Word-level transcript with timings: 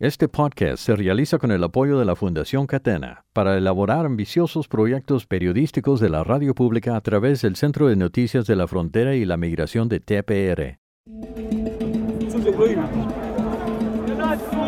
Este 0.00 0.26
podcast 0.26 0.82
se 0.82 0.96
realiza 0.96 1.38
con 1.38 1.52
el 1.52 1.62
apoyo 1.62 2.00
de 2.00 2.04
la 2.04 2.16
Fundación 2.16 2.66
Catena 2.66 3.26
para 3.32 3.56
elaborar 3.56 4.06
ambiciosos 4.06 4.66
proyectos 4.66 5.24
periodísticos 5.24 6.00
de 6.00 6.08
la 6.08 6.24
radio 6.24 6.52
pública 6.52 6.96
a 6.96 7.00
través 7.00 7.42
del 7.42 7.54
Centro 7.54 7.86
de 7.86 7.94
Noticias 7.94 8.44
de 8.48 8.56
la 8.56 8.66
Frontera 8.66 9.14
y 9.14 9.24
la 9.24 9.36
Migración 9.36 9.88
de 9.88 10.00
TPR. 10.00 10.80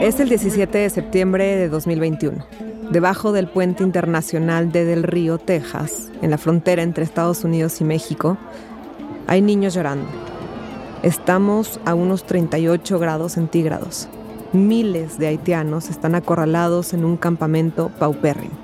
Es 0.01 0.21
el 0.21 0.29
17 0.29 0.79
de 0.79 0.91
septiembre 0.91 1.57
de 1.57 1.71
2021. 1.71 2.47
Debajo 2.93 3.33
del 3.33 3.49
puente 3.49 3.83
internacional 3.83 4.71
de 4.71 4.85
Del 4.85 5.03
Río, 5.03 5.39
Texas, 5.39 6.13
en 6.23 6.31
la 6.31 6.39
frontera 6.39 6.85
entre 6.85 7.03
Estados 7.03 7.43
Unidos 7.43 7.81
y 7.81 7.85
México, 7.85 8.39
hay 9.27 9.43
niños 9.43 9.75
llorando. 9.75 10.07
Estamos 11.03 11.81
a 11.85 11.95
unos 11.95 12.23
38 12.27 13.01
grados 13.01 13.33
centígrados. 13.33 14.09
Miles 14.53 15.19
de 15.19 15.27
haitianos 15.27 15.91
están 15.91 16.15
acorralados 16.15 16.95
en 16.95 17.05
un 17.05 17.17
campamento 17.17 17.91
paupérrimo. 17.99 18.55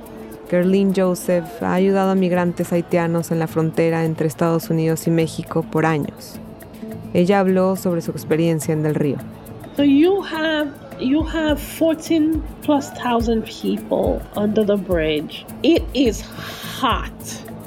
Kerlin 0.48 0.92
Joseph 0.94 1.62
ha 1.62 1.74
ayudado 1.74 2.10
a 2.10 2.14
migrantes 2.14 2.72
haitianos 2.72 3.30
en 3.30 3.38
la 3.38 3.46
frontera 3.46 4.04
entre 4.04 4.26
Estados 4.26 4.70
Unidos 4.70 5.06
y 5.06 5.10
México 5.10 5.62
por 5.62 5.86
años. 5.86 6.38
Ella 7.14 7.40
habló 7.40 7.76
sobre 7.76 8.02
su 8.02 8.10
experiencia 8.10 8.72
en 8.72 8.82
Del 8.82 8.94
Río. 8.94 9.16
So 9.76 9.84
you 9.84 10.22
have 10.22 10.68
you 11.00 11.24
have 11.24 11.58
14 11.78 12.42
plus 12.62 12.90
thousand 12.92 13.44
people 13.44 14.20
under 14.36 14.64
the 14.64 14.76
bridge. 14.76 15.46
It 15.62 15.82
is 15.94 16.22
hot. 16.80 17.10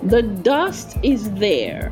The 0.08 0.22
dust 0.22 0.98
is 1.02 1.34
there. 1.40 1.92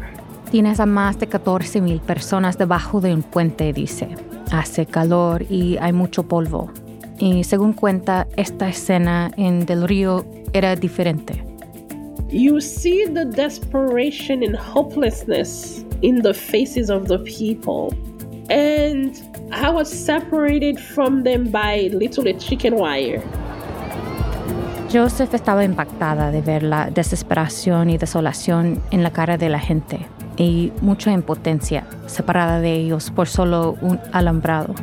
Tienes 0.51 0.79
a 0.79 0.85
más 0.85 1.17
de 1.17 1.27
14.000 1.27 1.99
personas 2.01 2.59
debajo 2.59 3.01
de 3.01 3.15
un 3.15 3.23
puente, 3.23 3.73
dice. 3.73 4.09
Hace 4.53 4.85
calor 4.85 5.43
y 5.49 5.77
hay 5.81 5.93
mucho 5.93 6.27
polvo. 6.27 6.69
Y 7.17 7.43
según 7.43 7.73
cuenta, 7.73 8.27
esta 8.37 8.69
escena 8.69 9.31
en 9.35 9.65
Del 9.65 9.87
Río 9.87 10.27
era 10.53 10.75
diferente. 10.75 11.43
You 12.29 12.61
see 12.61 13.05
the 13.11 13.25
desperation 13.25 14.43
and 14.43 14.55
hopelessness 14.55 15.83
in 16.03 16.21
the 16.21 16.35
faces 16.35 16.91
of 16.91 17.07
the 17.07 17.17
people. 17.17 17.97
And 18.51 19.15
I 19.51 19.71
was 19.71 19.89
separated 19.89 20.79
from 20.79 21.23
them 21.23 21.49
by 21.49 21.89
literally 21.91 22.35
chicken 22.37 22.75
wire. 22.75 23.23
Joseph 24.91 25.33
estaba 25.33 25.63
impactada 25.63 26.29
de 26.29 26.41
ver 26.41 26.61
la 26.61 26.91
desesperación 26.91 27.89
y 27.89 27.97
desolación 27.97 28.83
en 28.91 29.01
la 29.01 29.09
cara 29.09 29.39
de 29.39 29.49
la 29.49 29.59
gente 29.59 30.05
y 30.37 30.71
mucha 30.81 31.11
impotencia 31.11 31.87
separada 32.07 32.59
de 32.59 32.73
ellos 32.73 33.11
por 33.11 33.27
solo 33.27 33.77
un 33.81 33.99
alambrado. 34.11 34.73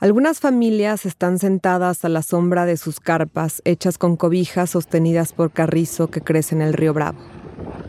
Algunas 0.00 0.38
familias 0.38 1.06
están 1.06 1.40
sentadas 1.40 2.04
a 2.04 2.08
la 2.08 2.22
sombra 2.22 2.66
de 2.66 2.76
sus 2.76 3.00
carpas 3.00 3.60
hechas 3.64 3.98
con 3.98 4.16
cobijas 4.16 4.70
sostenidas 4.70 5.32
por 5.32 5.50
carrizo 5.50 6.08
que 6.08 6.20
crece 6.20 6.54
en 6.54 6.62
el 6.62 6.72
río 6.72 6.94
Bravo. 6.94 7.18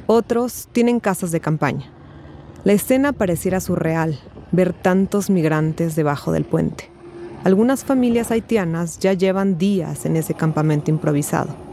Otros 0.08 0.70
tienen 0.72 1.00
casas 1.00 1.32
de 1.32 1.40
campaña. 1.40 1.92
La 2.64 2.74
escena 2.74 3.14
pareciera 3.14 3.60
surreal, 3.60 4.20
ver 4.52 4.74
tantos 4.74 5.30
migrantes 5.30 5.96
debajo 5.96 6.32
del 6.32 6.46
puente. 6.46 6.90
Algunas 7.44 7.86
familias 7.86 8.32
haitianas 8.32 8.98
ya 8.98 9.14
llevan 9.14 9.60
días 9.60 10.08
en 10.08 10.16
ese 10.16 10.34
campamento 10.34 10.90
improvisado. 10.90 11.69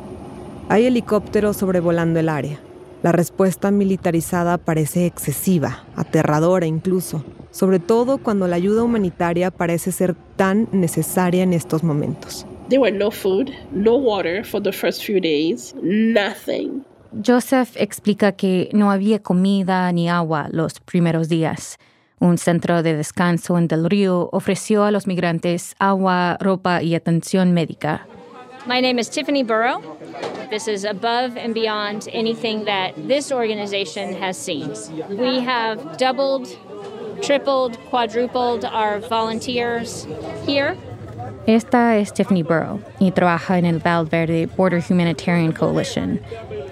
Hay 0.68 0.84
helicópteros 0.86 1.56
sobrevolando 1.56 2.18
el 2.18 2.28
área. 2.28 2.58
La 3.02 3.12
respuesta 3.12 3.70
militarizada 3.70 4.58
parece 4.58 5.06
excesiva, 5.06 5.84
aterradora 5.94 6.66
incluso, 6.66 7.24
sobre 7.52 7.78
todo 7.78 8.18
cuando 8.18 8.48
la 8.48 8.56
ayuda 8.56 8.82
humanitaria 8.82 9.52
parece 9.52 9.92
ser 9.92 10.16
tan 10.34 10.68
necesaria 10.72 11.44
en 11.44 11.52
estos 11.52 11.84
momentos. 11.84 12.44
There 12.68 12.80
were 12.80 12.96
no 12.96 13.12
food, 13.12 13.50
no 13.70 13.94
water 13.94 14.44
for 14.44 14.60
the 14.60 14.72
first 14.72 15.04
few 15.04 15.20
days, 15.20 15.72
nothing. 15.82 16.84
Joseph 17.24 17.76
explica 17.76 18.32
que 18.32 18.68
no 18.72 18.90
había 18.90 19.20
comida 19.20 19.90
ni 19.92 20.08
agua 20.10 20.48
los 20.50 20.80
primeros 20.80 21.28
días. 21.28 21.78
Un 22.18 22.38
centro 22.38 22.82
de 22.82 22.96
descanso 22.96 23.56
en 23.56 23.68
Del 23.68 23.88
Río 23.88 24.30
ofreció 24.32 24.82
a 24.82 24.90
los 24.90 25.06
migrantes 25.06 25.76
agua, 25.78 26.38
ropa 26.40 26.82
y 26.82 26.96
atención 26.96 27.52
médica. 27.52 28.08
My 28.66 28.80
name 28.80 28.98
is 28.98 29.08
Tiffany 29.08 29.44
Burrow. 29.44 29.80
This 30.50 30.66
is 30.66 30.84
above 30.84 31.36
and 31.36 31.54
beyond 31.54 32.08
anything 32.12 32.64
that 32.64 32.94
this 32.96 33.30
organization 33.30 34.12
has 34.14 34.36
seen. 34.36 34.74
We 35.08 35.38
have 35.38 35.96
doubled, 35.98 36.48
tripled, 37.22 37.78
quadrupled 37.90 38.64
our 38.64 38.98
volunteers 38.98 40.06
here. 40.44 40.76
Esta 41.46 41.96
es 41.96 42.12
Tiffany 42.12 42.42
Burrow 42.42 42.80
y 42.98 43.12
trabaja 43.12 43.56
en 43.56 43.66
el 43.66 43.78
Val 43.78 44.04
Verde 44.04 44.46
Border 44.46 44.82
Humanitarian 44.82 45.52
Coalition. 45.52 46.20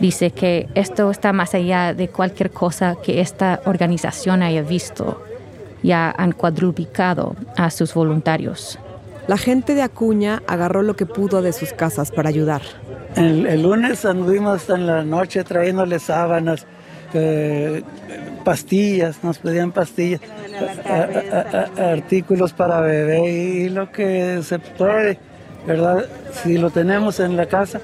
Dice 0.00 0.32
que 0.32 0.68
esto 0.74 1.10
está 1.10 1.32
más 1.32 1.54
allá 1.54 1.94
de 1.94 2.08
cualquier 2.08 2.50
cosa 2.50 2.96
que 3.00 3.20
esta 3.20 3.60
organización 3.66 4.42
haya 4.42 4.62
visto. 4.62 5.22
Ya 5.84 6.12
han 6.18 6.32
cuadruplicado 6.32 7.36
a 7.56 7.70
sus 7.70 7.94
voluntarios. 7.94 8.80
La 9.26 9.38
gente 9.38 9.74
de 9.74 9.82
Acuña 9.82 10.42
agarró 10.46 10.82
lo 10.82 10.96
que 10.96 11.06
pudo 11.06 11.40
de 11.42 11.52
sus 11.52 11.72
casas 11.72 12.10
para 12.10 12.28
ayudar. 12.28 12.62
El, 13.16 13.46
el 13.46 13.62
lunes 13.62 14.04
anduvimos 14.04 14.56
hasta 14.56 14.74
en 14.74 14.86
la 14.86 15.02
noche 15.04 15.44
trayéndole 15.44 15.98
sábanas, 15.98 16.66
eh, 17.14 17.82
pastillas, 18.44 19.22
nos 19.24 19.38
pedían 19.38 19.72
pastillas, 19.72 20.20
a- 20.84 20.92
a- 21.36 21.82
a- 21.86 21.92
artículos 21.92 22.52
para 22.52 22.80
bebé 22.80 23.30
y 23.30 23.68
lo 23.70 23.90
que 23.90 24.40
se 24.42 24.58
puede, 24.58 25.18
¿verdad? 25.66 26.04
Si 26.42 26.58
lo 26.58 26.70
tenemos 26.70 27.20
en 27.20 27.36
la 27.36 27.46
casa. 27.46 27.80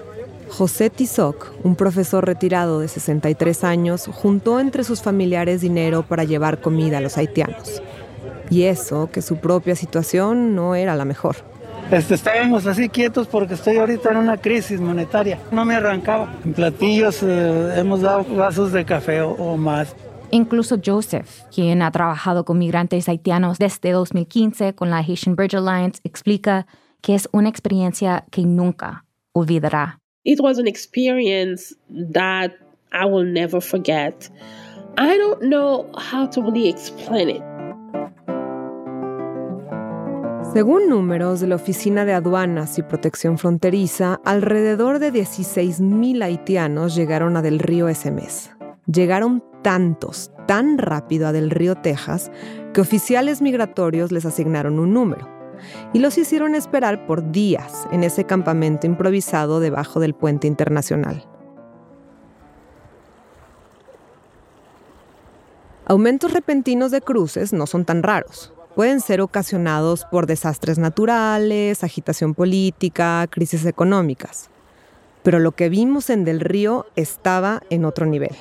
José 0.50 0.90
Tizoc, 0.90 1.52
un 1.62 1.76
profesor 1.76 2.26
retirado 2.26 2.80
de 2.80 2.88
63 2.88 3.62
años, 3.64 4.10
juntó 4.12 4.58
entre 4.58 4.82
sus 4.82 5.00
familiares 5.00 5.60
dinero 5.60 6.02
para 6.02 6.24
llevar 6.24 6.60
comida 6.60 6.98
a 6.98 7.00
los 7.00 7.16
haitianos. 7.16 7.80
Y 8.50 8.64
eso, 8.64 9.10
que 9.12 9.22
su 9.22 9.36
propia 9.36 9.76
situación 9.76 10.54
no 10.54 10.74
era 10.74 10.96
la 10.96 11.04
mejor. 11.04 11.36
Este, 11.90 12.14
estábamos 12.14 12.66
así 12.66 12.88
quietos 12.88 13.26
porque 13.26 13.54
estoy 13.54 13.78
ahorita 13.78 14.10
en 14.10 14.16
una 14.18 14.36
crisis 14.36 14.80
monetaria. 14.80 15.38
No 15.50 15.64
me 15.64 15.74
arrancaba. 15.74 16.36
En 16.44 16.52
platillos 16.52 17.22
eh, 17.22 17.74
hemos 17.76 18.00
dado 18.00 18.24
vasos 18.24 18.72
de 18.72 18.84
café 18.84 19.22
o, 19.22 19.30
o 19.30 19.56
más. 19.56 19.94
Incluso 20.30 20.76
Joseph, 20.84 21.42
quien 21.52 21.82
ha 21.82 21.90
trabajado 21.90 22.44
con 22.44 22.58
migrantes 22.58 23.08
haitianos 23.08 23.58
desde 23.58 23.90
2015 23.90 24.74
con 24.74 24.90
la 24.90 24.98
Haitian 24.98 25.34
Bridge 25.34 25.54
Alliance, 25.54 26.00
explica 26.04 26.66
que 27.00 27.14
es 27.16 27.28
una 27.32 27.48
experiencia 27.48 28.24
que 28.30 28.42
nunca 28.42 29.04
olvidará. 29.32 29.98
It 30.22 30.38
was 30.40 30.58
an 30.58 30.68
experience 30.68 31.74
that 32.12 32.52
I 32.92 33.06
will 33.06 33.24
never 33.24 33.60
forget. 33.60 34.30
I 34.96 35.16
don't 35.16 35.42
know 35.42 35.90
how 35.94 36.28
to 36.28 36.42
really 36.42 36.68
explain 36.68 37.30
it. 37.30 37.49
Según 40.52 40.88
números 40.88 41.38
de 41.38 41.46
la 41.46 41.54
Oficina 41.54 42.04
de 42.04 42.12
Aduanas 42.12 42.76
y 42.76 42.82
Protección 42.82 43.38
Fronteriza, 43.38 44.20
alrededor 44.24 44.98
de 44.98 45.12
16.000 45.12 46.24
haitianos 46.24 46.96
llegaron 46.96 47.36
a 47.36 47.42
Del 47.42 47.60
Río 47.60 47.86
ese 47.86 48.10
mes. 48.10 48.50
Llegaron 48.92 49.44
tantos, 49.62 50.32
tan 50.48 50.76
rápido 50.76 51.28
a 51.28 51.32
Del 51.32 51.50
Río, 51.50 51.76
Texas, 51.76 52.32
que 52.74 52.80
oficiales 52.80 53.40
migratorios 53.42 54.10
les 54.10 54.26
asignaron 54.26 54.80
un 54.80 54.92
número 54.92 55.28
y 55.92 56.00
los 56.00 56.18
hicieron 56.18 56.56
esperar 56.56 57.06
por 57.06 57.30
días 57.30 57.86
en 57.92 58.02
ese 58.02 58.24
campamento 58.24 58.88
improvisado 58.88 59.60
debajo 59.60 60.00
del 60.00 60.14
puente 60.14 60.48
internacional. 60.48 61.28
Aumentos 65.86 66.32
repentinos 66.32 66.90
de 66.90 67.02
cruces 67.02 67.52
no 67.52 67.68
son 67.68 67.84
tan 67.84 68.02
raros. 68.02 68.52
Pueden 68.74 69.00
ser 69.00 69.20
ocasionados 69.20 70.04
por 70.04 70.26
desastres 70.26 70.78
naturales, 70.78 71.82
agitación 71.82 72.34
política, 72.34 73.26
crisis 73.28 73.66
económicas. 73.66 74.48
Pero 75.22 75.38
lo 75.38 75.52
que 75.52 75.68
vimos 75.68 76.08
en 76.08 76.24
Del 76.24 76.40
Río 76.40 76.86
estaba 76.96 77.62
en 77.68 77.84
otro 77.84 78.06
nivel. 78.06 78.34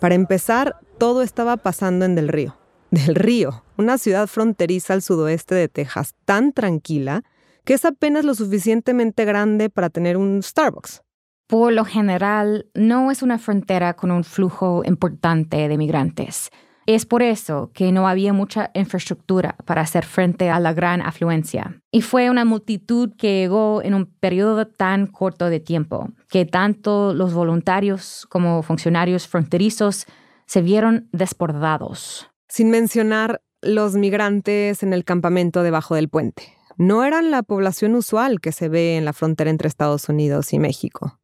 Para 0.00 0.14
empezar, 0.14 0.76
todo 0.98 1.22
estaba 1.22 1.56
pasando 1.56 2.04
en 2.04 2.14
Del 2.14 2.28
Río. 2.28 2.56
Del 2.90 3.14
Río, 3.14 3.62
una 3.76 3.98
ciudad 3.98 4.26
fronteriza 4.26 4.94
al 4.94 5.02
sudoeste 5.02 5.54
de 5.54 5.68
Texas, 5.68 6.14
tan 6.24 6.52
tranquila 6.52 7.22
que 7.64 7.74
es 7.74 7.84
apenas 7.84 8.24
lo 8.24 8.34
suficientemente 8.34 9.26
grande 9.26 9.68
para 9.68 9.90
tener 9.90 10.16
un 10.16 10.42
Starbucks. 10.42 11.02
Por 11.46 11.72
lo 11.72 11.84
general, 11.84 12.66
no 12.74 13.10
es 13.10 13.22
una 13.22 13.38
frontera 13.38 13.94
con 13.94 14.10
un 14.10 14.24
flujo 14.24 14.82
importante 14.84 15.68
de 15.68 15.76
migrantes. 15.76 16.50
Es 16.88 17.04
por 17.04 17.22
eso 17.22 17.70
que 17.74 17.92
no 17.92 18.08
había 18.08 18.32
mucha 18.32 18.70
infraestructura 18.72 19.56
para 19.66 19.82
hacer 19.82 20.06
frente 20.06 20.48
a 20.48 20.58
la 20.58 20.72
gran 20.72 21.02
afluencia. 21.02 21.82
Y 21.90 22.00
fue 22.00 22.30
una 22.30 22.46
multitud 22.46 23.10
que 23.18 23.40
llegó 23.40 23.82
en 23.82 23.92
un 23.92 24.06
periodo 24.06 24.66
tan 24.66 25.06
corto 25.06 25.50
de 25.50 25.60
tiempo 25.60 26.08
que 26.30 26.46
tanto 26.46 27.12
los 27.12 27.34
voluntarios 27.34 28.26
como 28.30 28.62
funcionarios 28.62 29.28
fronterizos 29.28 30.06
se 30.46 30.62
vieron 30.62 31.10
desbordados. 31.12 32.30
Sin 32.48 32.70
mencionar 32.70 33.42
los 33.60 33.92
migrantes 33.92 34.82
en 34.82 34.94
el 34.94 35.04
campamento 35.04 35.62
debajo 35.62 35.94
del 35.94 36.08
puente. 36.08 36.54
No 36.78 37.04
eran 37.04 37.30
la 37.30 37.42
población 37.42 37.96
usual 37.96 38.40
que 38.40 38.50
se 38.50 38.70
ve 38.70 38.96
en 38.96 39.04
la 39.04 39.12
frontera 39.12 39.50
entre 39.50 39.68
Estados 39.68 40.08
Unidos 40.08 40.54
y 40.54 40.58
México. 40.58 41.20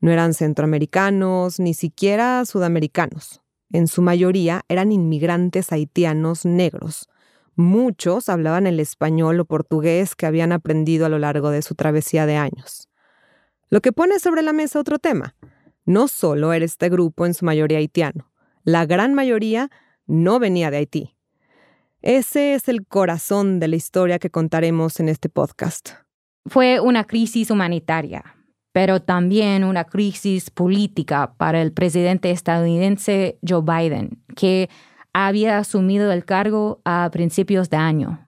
No 0.00 0.10
eran 0.10 0.32
centroamericanos, 0.32 1.60
ni 1.60 1.74
siquiera 1.74 2.46
sudamericanos. 2.46 3.43
En 3.74 3.88
su 3.88 4.02
mayoría 4.02 4.62
eran 4.68 4.92
inmigrantes 4.92 5.72
haitianos 5.72 6.44
negros. 6.44 7.08
Muchos 7.56 8.28
hablaban 8.28 8.68
el 8.68 8.78
español 8.78 9.40
o 9.40 9.46
portugués 9.46 10.14
que 10.14 10.26
habían 10.26 10.52
aprendido 10.52 11.06
a 11.06 11.08
lo 11.08 11.18
largo 11.18 11.50
de 11.50 11.60
su 11.60 11.74
travesía 11.74 12.24
de 12.24 12.36
años. 12.36 12.88
Lo 13.70 13.80
que 13.80 13.90
pone 13.90 14.20
sobre 14.20 14.42
la 14.42 14.52
mesa 14.52 14.78
otro 14.78 15.00
tema. 15.00 15.34
No 15.86 16.06
solo 16.06 16.52
era 16.52 16.64
este 16.64 16.88
grupo 16.88 17.26
en 17.26 17.34
su 17.34 17.44
mayoría 17.44 17.78
haitiano. 17.78 18.30
La 18.62 18.86
gran 18.86 19.12
mayoría 19.12 19.72
no 20.06 20.38
venía 20.38 20.70
de 20.70 20.76
Haití. 20.76 21.16
Ese 22.00 22.54
es 22.54 22.68
el 22.68 22.86
corazón 22.86 23.58
de 23.58 23.66
la 23.66 23.74
historia 23.74 24.20
que 24.20 24.30
contaremos 24.30 25.00
en 25.00 25.08
este 25.08 25.28
podcast. 25.28 25.94
Fue 26.46 26.78
una 26.78 27.02
crisis 27.08 27.50
humanitaria, 27.50 28.36
pero 28.74 29.00
también 29.00 29.62
una 29.62 29.84
crisis 29.84 30.50
política 30.50 31.34
para 31.36 31.62
el 31.62 31.70
presidente 31.72 32.32
estadounidense 32.32 33.38
Joe 33.48 33.62
Biden, 33.62 34.18
que 34.34 34.68
había 35.12 35.58
asumido 35.58 36.10
el 36.10 36.24
cargo 36.24 36.80
a 36.84 37.08
principios 37.12 37.70
de 37.70 37.76
año. 37.76 38.26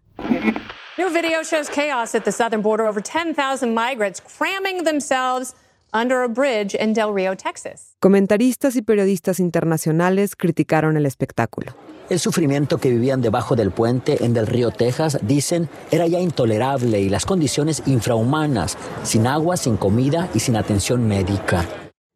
New 0.96 1.10
video 1.10 1.43
shows 1.43 1.69
chaos 1.69 2.14
at 2.14 2.22
the 2.22 2.31
southern 2.31 2.62
border. 2.62 2.87
Over 2.87 3.02
10,000 3.02 3.75
migrants 3.75 4.20
cramming 4.20 4.84
themselves 4.84 5.52
under 5.92 6.22
a 6.22 6.28
bridge 6.28 6.74
in 6.74 6.94
Del 6.94 7.14
Rio, 7.14 7.36
Texas. 7.36 7.96
Comentaristas 8.00 8.76
y 8.76 8.82
periodistas 8.82 9.40
internacionales 9.40 10.36
criticaron 10.36 10.96
el 10.96 11.06
espectáculo. 11.06 11.74
El 12.08 12.20
sufrimiento 12.20 12.78
que 12.78 12.90
vivían 12.90 13.20
debajo 13.20 13.56
del 13.56 13.72
puente 13.72 14.24
en 14.24 14.32
Del 14.32 14.46
Río, 14.46 14.70
Texas, 14.70 15.18
dicen, 15.22 15.68
era 15.90 16.06
ya 16.06 16.20
intolerable 16.20 17.00
y 17.00 17.08
las 17.08 17.26
condiciones 17.26 17.82
infrahumanas, 17.86 18.78
sin 19.02 19.26
agua, 19.26 19.56
sin 19.56 19.76
comida 19.76 20.28
y 20.32 20.38
sin 20.38 20.56
atención 20.56 21.08
médica. 21.08 21.66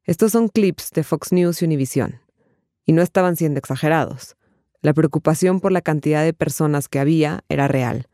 Estos 0.04 0.32
son 0.32 0.48
clips 0.48 0.90
de 0.90 1.02
Fox 1.02 1.32
News 1.32 1.62
y 1.62 1.64
Univision. 1.64 2.20
Y 2.86 2.92
no 2.92 3.02
estaban 3.02 3.36
siendo 3.36 3.58
exagerados. 3.58 4.36
La 4.80 4.94
preocupación 4.94 5.60
por 5.60 5.72
la 5.72 5.82
cantidad 5.82 6.24
de 6.24 6.32
personas 6.32 6.88
que 6.88 7.00
había 7.00 7.44
era 7.48 7.68
real. 7.68 8.06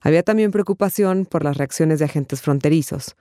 Había 0.00 0.22
también 0.22 0.52
preocupación 0.52 1.26
por 1.26 1.44
las 1.44 1.56
reacciones 1.56 1.98
de 1.98 2.04
agentes 2.04 2.42
fronterizos, 2.42 3.16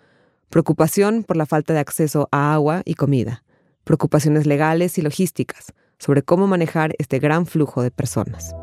Preocupación 0.50 1.24
por 1.24 1.38
la 1.38 1.46
falta 1.46 1.74
de 1.74 1.80
acceso 1.80 2.28
a 2.32 2.54
agua 2.54 2.82
y 2.86 2.96
comida. 2.96 3.44
Preocupaciones 3.84 4.46
legales 4.46 4.98
y 4.98 5.02
logísticas 5.02 5.74
sobre 6.00 6.24
cómo 6.24 6.48
manejar 6.48 6.94
este 6.98 7.20
gran 7.20 7.46
flujo 7.46 7.82
de 7.82 7.92
personas. 7.92 8.54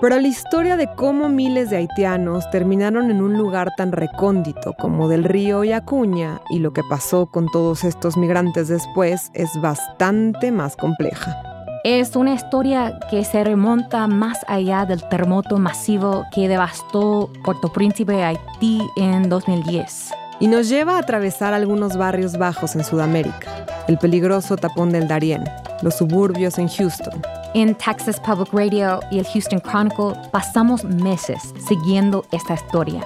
Pero 0.00 0.20
la 0.20 0.28
historia 0.28 0.76
de 0.76 0.88
cómo 0.94 1.30
miles 1.30 1.70
de 1.70 1.78
haitianos 1.78 2.48
terminaron 2.50 3.10
en 3.10 3.22
un 3.22 3.38
lugar 3.38 3.70
tan 3.78 3.92
recóndito 3.92 4.74
como 4.78 5.08
del 5.08 5.24
río 5.24 5.64
Yacuña 5.64 6.42
y 6.50 6.58
lo 6.58 6.74
que 6.74 6.82
pasó 6.88 7.26
con 7.26 7.48
todos 7.48 7.82
estos 7.82 8.18
migrantes 8.18 8.68
después 8.68 9.30
es 9.32 9.48
bastante 9.62 10.52
más 10.52 10.76
compleja. 10.76 11.55
Es 11.84 12.16
una 12.16 12.34
historia 12.34 12.98
que 13.10 13.24
se 13.24 13.44
remonta 13.44 14.06
más 14.06 14.38
allá 14.48 14.86
del 14.86 15.02
terremoto 15.08 15.58
masivo 15.58 16.24
que 16.32 16.48
devastó 16.48 17.30
Puerto 17.44 17.72
Príncipe, 17.72 18.24
Haití, 18.24 18.80
en 18.96 19.28
2010. 19.28 20.10
Y 20.40 20.48
nos 20.48 20.68
lleva 20.68 20.96
a 20.96 20.98
atravesar 21.00 21.54
algunos 21.54 21.96
barrios 21.96 22.36
bajos 22.36 22.74
en 22.74 22.84
Sudamérica, 22.84 23.66
el 23.88 23.98
peligroso 23.98 24.56
tapón 24.56 24.90
del 24.90 25.08
Darién, 25.08 25.44
los 25.82 25.94
suburbios 25.96 26.58
en 26.58 26.68
Houston. 26.68 27.22
En 27.54 27.74
Texas 27.74 28.20
Public 28.20 28.52
Radio 28.52 29.00
y 29.10 29.18
el 29.18 29.26
Houston 29.26 29.60
Chronicle 29.60 30.12
pasamos 30.32 30.84
meses 30.84 31.54
siguiendo 31.66 32.24
esta 32.32 32.54
historia. 32.54 33.02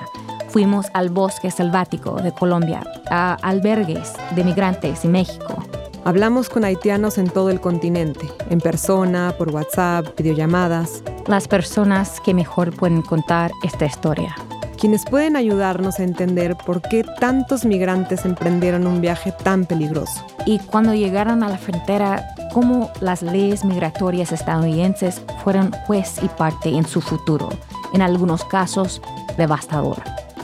Fuimos 0.49 0.87
al 0.95 1.11
bosque 1.11 1.51
selvático 1.51 2.17
de 2.21 2.33
Colombia, 2.33 2.83
a 3.09 3.35
albergues 3.43 4.15
de 4.35 4.43
migrantes 4.43 5.05
en 5.05 5.13
México, 5.13 5.63
Hablamos 6.05 6.49
con 6.49 6.65
haitianos 6.65 7.19
en 7.19 7.29
todo 7.29 7.51
el 7.51 7.61
continente, 7.61 8.27
en 8.49 8.61
persona, 8.61 9.35
por 9.37 9.51
WhatsApp, 9.51 10.07
videollamadas. 10.17 11.03
Las 11.27 11.47
personas 11.47 12.21
que 12.21 12.33
mejor 12.33 12.75
pueden 12.75 13.03
contar 13.03 13.51
esta 13.63 13.85
historia. 13.85 14.35
Quienes 14.79 15.05
pueden 15.05 15.37
ayudarnos 15.37 15.99
a 15.99 16.05
entender 16.05 16.57
por 16.57 16.81
qué 16.81 17.05
tantos 17.21 17.67
migrantes 17.67 18.25
emprendieron 18.25 18.87
un 18.87 19.03
viaje 19.03 19.31
tan 19.45 19.67
peligroso. 19.67 20.25
Y 20.47 20.59
cuando 20.59 20.95
llegaron 20.95 21.43
a 21.43 21.51
la 21.51 21.59
frontera, 21.59 22.35
cómo 22.55 22.91
las 23.03 23.21
leyes 23.21 23.63
migratorias 23.63 24.33
estadounidenses 24.33 25.21
fueron 25.45 25.71
juez 25.87 26.15
y 26.23 26.29
parte 26.29 26.71
en 26.71 26.87
su 26.87 27.03
futuro, 27.03 27.51
en 27.93 28.01
algunos 28.01 28.43
casos 28.47 29.03
devastador. 29.37 30.03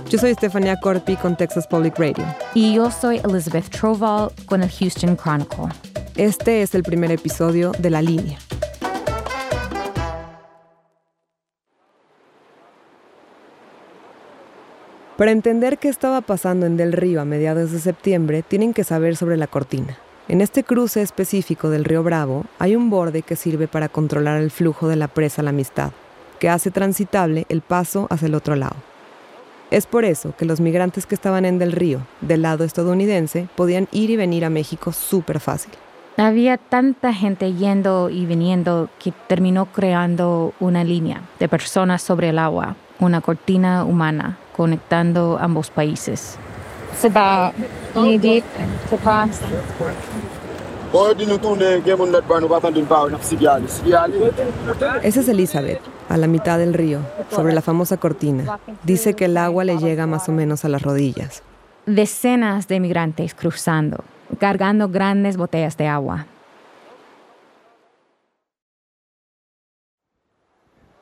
Yo 0.09 0.19
soy 0.19 0.35
Stefania 0.35 0.79
Corpi 0.79 1.17
con 1.17 1.37
Texas 1.37 1.67
Public 1.67 1.99
Radio. 1.99 2.25
Y 2.55 2.77
yo 2.77 2.93
soy 2.93 3.21
Elizabeth 3.25 3.69
Troval 3.71 4.31
con 4.47 4.63
el 4.63 4.71
Houston 4.71 5.17
Chronicle. 5.17 5.67
Este 6.15 6.63
es 6.63 6.77
el 6.77 6.85
primer 6.85 7.11
episodio 7.11 7.73
de 7.81 7.91
La 7.91 8.01
Línea. 8.01 8.39
Para 15.17 15.33
entender 15.33 15.79
qué 15.79 15.89
estaba 15.89 16.21
pasando 16.21 16.67
en 16.67 16.77
Del 16.77 16.93
Río 16.93 17.21
a 17.21 17.25
mediados 17.25 17.73
de 17.73 17.81
septiembre, 17.81 18.45
tienen 18.45 18.75
que 18.75 18.85
saber 18.85 19.17
sobre 19.17 19.37
la 19.37 19.49
cortina. 19.49 19.99
En 20.29 20.41
este 20.41 20.63
cruce 20.63 21.03
específico 21.03 21.69
del 21.69 21.85
río 21.85 22.05
Bravo 22.05 22.45
hay 22.61 22.77
un 22.77 22.91
borde 22.91 23.23
que 23.23 23.35
sirve 23.35 23.67
para 23.67 23.89
controlar 23.89 24.41
el 24.41 24.53
flujo 24.53 24.87
de 24.87 24.97
la 24.97 25.09
presa 25.09 25.43
La 25.43 25.51
Amistad, 25.51 25.91
que 26.39 26.49
hace 26.49 26.71
transitable 26.71 27.45
el 27.49 27.61
paso 27.61 28.07
hacia 28.09 28.27
el 28.27 28.35
otro 28.37 28.55
lado. 28.55 28.77
Es 29.71 29.87
por 29.87 30.05
eso 30.05 30.33
que 30.37 30.45
los 30.45 30.61
migrantes 30.61 31.07
que 31.07 31.15
estaban 31.15 31.45
en 31.45 31.59
Del 31.59 31.73
Río, 31.73 32.01
del 32.21 32.43
lado 32.43 32.63
estadounidense, 32.63 33.49
podían 33.57 33.89
ir 33.91 34.11
y 34.11 34.17
venir 34.17 34.45
a 34.45 34.51
México 34.51 34.93
súper 34.93 35.41
fácil. 35.41 35.73
Había 36.17 36.57
tanta 36.57 37.13
gente 37.13 37.53
yendo 37.53 38.09
y 38.09 38.25
viniendo 38.27 38.89
que 38.99 39.13
terminó 39.27 39.67
creando 39.67 40.55
una 40.61 40.83
línea 40.83 41.23
de 41.39 41.49
personas 41.49 42.01
sobre 42.01 42.31
el 42.31 42.39
agua, 42.39 42.77
una 43.01 43.21
cortina 43.21 43.85
humana 43.85 44.39
conectando 44.57 45.37
ambos 45.39 45.71
países. 45.71 46.39
Esa 55.03 55.21
es 55.21 55.29
Elizabeth, 55.29 55.81
a 56.09 56.17
la 56.17 56.27
mitad 56.27 56.59
del 56.59 56.75
río, 56.75 57.01
sobre 57.31 57.55
la 57.55 57.63
famosa 57.63 57.97
cortina. 57.97 58.59
Dice 58.85 59.15
que 59.15 59.27
el 59.27 59.37
agua 59.37 59.65
le 59.65 59.79
llega 59.79 60.07
más 60.07 60.29
o 60.29 60.33
menos 60.33 60.65
a 60.65 60.69
las 60.69 60.83
rodillas. 60.83 61.43
Decenas 61.87 62.69
de 62.69 62.81
migrantes 62.81 63.35
cruzando, 63.35 64.05
cargando 64.39 64.89
grandes 64.89 65.37
botellas 65.37 65.77
de 65.77 65.87
agua. 65.87 66.27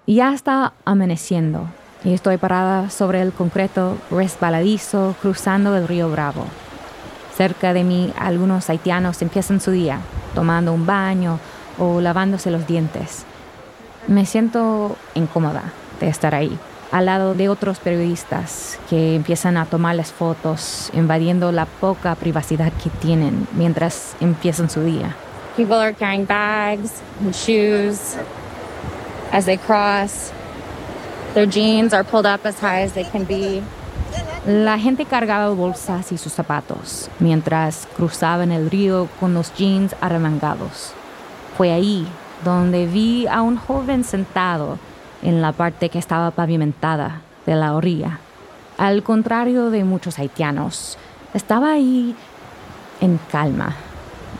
Ya 0.07 0.35
está 0.35 0.75
amaneciendo 0.85 1.67
y 2.05 2.13
estoy 2.13 2.37
parada 2.37 2.91
sobre 2.91 3.23
el 3.23 3.33
concreto 3.33 3.97
resbaladizo 4.11 5.15
cruzando 5.23 5.75
el 5.77 5.89
río 5.89 6.11
Bravo. 6.11 6.45
Cerca 7.37 7.73
de 7.73 7.83
mí 7.83 8.13
algunos 8.17 8.71
haitianos 8.71 9.21
empiezan 9.21 9.61
su 9.61 9.73
día 9.73 9.99
tomando 10.35 10.73
un 10.73 10.87
baño 10.87 11.41
o 11.79 12.01
lavándose 12.01 12.51
los 12.51 12.67
dientes. 12.67 13.25
Me 14.07 14.27
siento 14.27 14.97
incómoda 15.15 15.73
de 15.99 16.09
estar 16.09 16.35
ahí, 16.35 16.57
al 16.93 17.07
lado 17.07 17.35
de 17.35 17.49
otros 17.49 17.81
periodistas 17.81 18.79
que 18.89 19.17
empiezan 19.17 19.57
a 19.57 19.67
tomarles 19.67 20.13
fotos, 20.13 20.91
invadiendo 20.93 21.51
la 21.51 21.67
poca 21.67 22.15
privacidad 22.15 22.73
que 22.73 22.91
tienen 22.91 23.49
mientras 23.53 24.15
empiezan 24.21 24.71
su 24.71 24.83
día. 24.83 25.17
People 25.57 25.77
are 25.77 25.95
carrying 25.95 26.27
bags 26.27 27.01
and 27.21 27.35
shoes 27.35 28.17
as 29.33 29.47
they 29.47 29.57
cross. 29.57 30.33
Their 31.35 31.47
jeans 31.47 31.93
are 31.93 32.05
pulled 32.05 32.27
up 32.27 32.47
as 32.47 32.61
high 32.61 32.83
as 32.85 32.93
they 32.93 33.05
can 33.05 33.25
be. 33.25 33.63
La 34.47 34.79
gente 34.79 35.07
cargaba 35.07 35.49
bolsas 35.55 36.13
y 36.13 36.19
sus 36.19 36.35
zapatos 36.35 37.09
mientras 37.19 37.89
cruzaban 37.97 38.53
el 38.53 38.71
río 38.71 39.09
con 39.19 39.33
los 39.33 39.55
jeans 39.55 39.97
arremangados. 40.03 40.93
Fue 41.57 41.73
ahí 41.73 42.07
donde 42.45 42.85
vi 42.85 43.27
a 43.27 43.41
un 43.41 43.57
joven 43.57 44.05
sentado 44.05 44.79
en 45.23 45.41
la 45.41 45.53
parte 45.53 45.89
que 45.89 45.99
estaba 45.99 46.31
pavimentada 46.31 47.23
de 47.47 47.55
la 47.55 47.75
orilla. 47.75 48.19
Al 48.77 49.03
contrario 49.03 49.71
de 49.71 49.83
muchos 49.83 50.19
haitianos, 50.19 50.99
estaba 51.33 51.73
ahí 51.73 52.15
en 53.01 53.19
calma. 53.33 53.75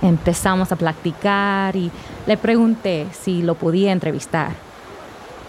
Empezamos 0.03 0.71
a 0.71 0.77
platicar 0.77 1.77
y 1.77 1.91
le 2.27 2.37
pregunté 2.37 3.07
si 3.13 3.41
lo 3.41 3.55
podía 3.55 3.93
entrevistar. 3.93 4.51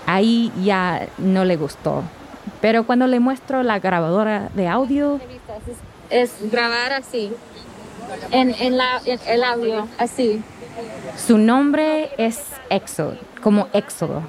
Ahí 0.06 0.50
ya 0.64 1.10
no 1.18 1.44
le 1.44 1.58
gustó, 1.58 2.04
pero 2.62 2.86
cuando 2.86 3.08
le 3.08 3.20
muestro 3.20 3.64
la 3.64 3.80
grabadora 3.80 4.50
de 4.56 4.68
audio... 4.68 5.20
Es 6.10 6.34
grabar 6.52 6.94
así. 6.94 7.32
en, 8.32 8.54
en, 8.60 8.78
la, 8.78 9.02
en 9.06 9.20
el 9.28 9.44
audio, 9.44 9.88
así. 9.98 10.42
Su 11.18 11.38
nombre 11.38 12.10
es 12.18 12.40
Éxodo, 12.70 13.16
como 13.42 13.68
Éxodo. 13.74 14.22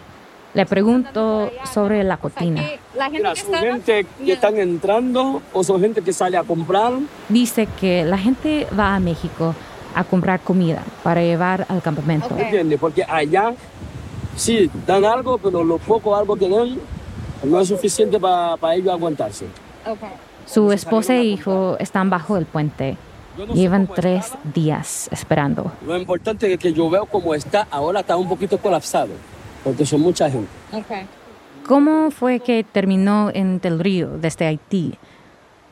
Le 0.54 0.64
pregunto 0.64 1.50
sobre 1.70 2.02
la 2.02 2.16
cocina. 2.16 2.62
La 2.96 3.10
gente 3.10 3.18
Mira, 3.18 3.34
que 3.34 3.40
son 3.42 3.54
está- 3.54 3.66
gente 3.66 4.06
que 4.24 4.32
están 4.32 4.56
entrando 4.56 5.42
o 5.52 5.62
son 5.62 5.80
gente 5.82 6.00
que 6.00 6.14
sale 6.14 6.38
a 6.38 6.44
comprar. 6.44 6.94
Dice 7.28 7.68
que 7.78 8.04
la 8.06 8.16
gente 8.16 8.66
va 8.78 8.94
a 8.94 9.00
México 9.00 9.54
a 9.94 10.04
comprar 10.04 10.40
comida 10.40 10.82
para 11.02 11.20
llevar 11.22 11.66
al 11.68 11.82
campamento. 11.82 12.28
Ok. 12.34 12.40
¿Entiendes? 12.40 12.80
Porque 12.80 13.04
allá 13.06 13.52
sí 14.34 14.70
dan 14.86 15.04
algo, 15.04 15.36
pero 15.36 15.62
lo 15.62 15.76
poco 15.76 16.16
algo 16.16 16.36
que 16.36 16.48
dan 16.48 16.78
no 17.46 17.60
es 17.60 17.68
suficiente 17.68 18.18
para 18.20 18.74
ellos 18.74 18.92
aguantarse. 18.92 19.46
Ok. 19.86 19.98
Su 20.46 20.70
esposa 20.72 21.14
e 21.14 21.24
hijo 21.24 21.76
están 21.78 22.08
bajo 22.10 22.36
el 22.36 22.46
puente. 22.46 22.96
No 23.36 23.46
Llevan 23.54 23.86
tres 23.86 24.32
días 24.54 25.08
esperando. 25.12 25.70
Lo 25.86 25.96
importante 25.96 26.50
es 26.52 26.58
que 26.58 26.72
yo 26.72 26.88
veo 26.88 27.04
cómo 27.06 27.34
está, 27.34 27.66
ahora 27.70 28.00
está 28.00 28.16
un 28.16 28.28
poquito 28.28 28.56
colapsado, 28.58 29.10
porque 29.62 29.84
son 29.84 30.00
mucha 30.00 30.30
gente. 30.30 30.48
Ok. 30.72 31.06
¿Cómo 31.66 32.10
fue 32.10 32.40
que 32.40 32.64
terminó 32.64 33.30
en 33.34 33.60
Del 33.60 33.78
Río 33.80 34.16
desde 34.18 34.46
Haití? 34.46 34.94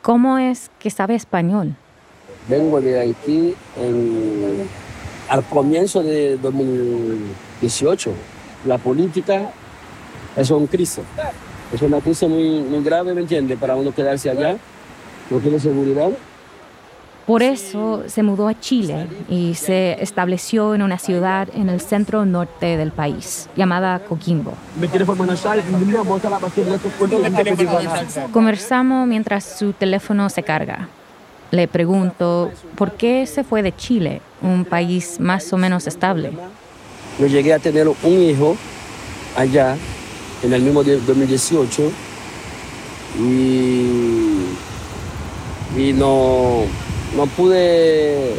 ¿Cómo 0.03 0.37
es 0.39 0.71
que 0.79 0.91
sabe 0.91 1.15
español? 1.15 1.75
Vengo 2.49 2.81
de 2.81 3.01
Haití 3.01 3.55
en- 3.81 4.69
al 5.31 5.43
comienzo 5.45 6.03
de 6.03 6.37
2018. 6.37 8.13
La 8.67 8.77
política 8.79 9.51
es 10.37 10.51
una 10.51 10.67
crisis. 10.67 11.05
Es 11.75 11.83
una 11.83 12.01
crisis 12.01 12.29
muy, 12.29 12.61
muy 12.61 12.85
grave, 12.85 13.13
¿me 13.15 13.23
entiendes? 13.23 13.59
Para 13.59 13.75
uno 13.75 13.93
quedarse 13.93 14.31
allá, 14.31 14.57
no 15.29 15.39
tiene 15.39 15.59
seguridad. 15.59 16.09
Por 17.27 17.43
eso 17.43 18.05
se 18.07 18.23
mudó 18.23 18.47
a 18.47 18.61
Chile 18.61 19.09
y 19.29 19.55
se 19.55 20.01
estableció 20.01 20.77
en 20.77 20.83
una 20.83 20.99
ciudad 20.99 21.49
en 21.53 21.69
el 21.69 21.81
centro 21.81 22.25
norte 22.27 22.77
del 22.77 22.93
país, 22.93 23.49
llamada 23.57 23.99
Coquimbo. 23.99 24.53
Conversamos 28.33 29.09
mientras 29.09 29.45
su 29.59 29.73
teléfono 29.73 30.29
se 30.31 30.45
carga. 30.45 30.89
Le 31.51 31.67
pregunto, 31.67 32.53
¿por 32.77 32.93
qué 32.93 33.27
se 33.27 33.43
fue 33.43 33.63
de 33.65 33.75
Chile, 33.75 34.21
un 34.43 34.65
país 34.65 35.19
más 35.19 35.53
o 35.53 35.57
menos 35.57 35.89
estable? 35.89 36.31
Yo 37.19 37.27
llegué 37.27 37.53
a 37.53 37.59
tener 37.59 37.89
un 37.89 38.23
hijo 38.23 38.57
allá 39.37 39.77
en 40.45 40.53
el 40.53 40.63
mismo 40.63 40.85
día 40.85 40.95
2018 40.95 41.91
y, 43.19 43.87
y 45.77 45.93
no, 45.95 46.63
no 47.17 47.27
pude 47.37 48.35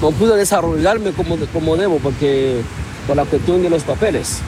no 0.00 0.12
pude 0.12 0.36
desarrollarme 0.36 1.12
como, 1.12 1.36
como 1.52 1.76
debo 1.76 1.98
porque 1.98 2.62
por 3.06 3.16
la 3.16 3.24
cuestión 3.24 3.62
de 3.62 3.70
los 3.70 3.82
papeles. 3.82 4.40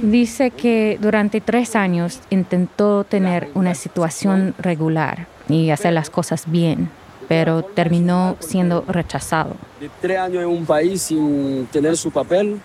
Dice 0.00 0.50
que 0.50 0.98
durante 1.00 1.40
tres 1.40 1.76
años 1.76 2.20
intentó 2.30 3.04
tener 3.04 3.48
una 3.54 3.74
situación 3.74 4.54
regular 4.58 5.26
y 5.48 5.70
hacer 5.70 5.92
las 5.92 6.10
cosas 6.10 6.44
bien, 6.46 6.90
pero 7.28 7.62
terminó 7.62 8.36
siendo 8.40 8.84
rechazado. 8.86 9.56
De 9.80 9.88
tres 10.00 10.18
años 10.18 10.42
en 10.42 10.48
un 10.48 10.66
país 10.66 11.02
sin 11.02 11.66
tener 11.66 11.96
su 11.96 12.10
papel, 12.10 12.60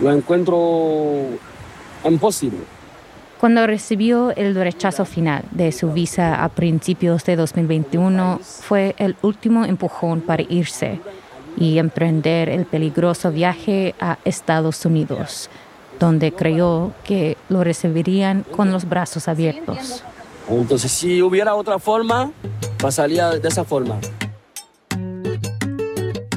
lo 0.00 0.12
encuentro. 0.12 1.26
Cuando 3.40 3.66
recibió 3.68 4.34
el 4.34 4.54
rechazo 4.54 5.04
final 5.04 5.44
de 5.52 5.70
su 5.70 5.92
visa 5.92 6.42
a 6.42 6.48
principios 6.48 7.24
de 7.24 7.36
2021, 7.36 8.40
fue 8.42 8.96
el 8.98 9.16
último 9.22 9.64
empujón 9.64 10.20
para 10.20 10.42
irse 10.42 11.00
y 11.56 11.78
emprender 11.78 12.48
el 12.48 12.66
peligroso 12.66 13.30
viaje 13.30 13.94
a 14.00 14.18
Estados 14.24 14.84
Unidos, 14.84 15.50
donde 16.00 16.32
creyó 16.32 16.92
que 17.04 17.36
lo 17.48 17.62
recibirían 17.62 18.44
con 18.44 18.72
los 18.72 18.88
brazos 18.88 19.28
abiertos. 19.28 20.02
Entonces, 20.48 20.90
si 20.90 21.22
hubiera 21.22 21.54
otra 21.54 21.78
forma, 21.78 22.32
pasaría 22.80 23.30
de 23.30 23.48
esa 23.48 23.64
forma. 23.64 23.98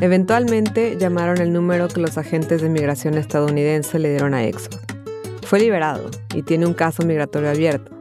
Eventualmente 0.02 0.98
llamaron 1.00 1.40
el 1.40 1.54
número 1.54 1.88
que 1.88 2.02
los 2.02 2.18
agentes 2.18 2.62
de 2.62 2.70
migración 2.70 3.18
estadounidense 3.18 4.00
le 4.00 4.10
dieron 4.10 4.34
a 4.34 4.44
Exod. 4.44 4.91
Fue 5.44 5.60
liberado 5.60 6.10
y 6.34 6.44
tiene 6.44 6.66
un 6.66 6.74
caso 6.74 7.04
migratorio 7.04 7.50
abierto. 7.50 7.92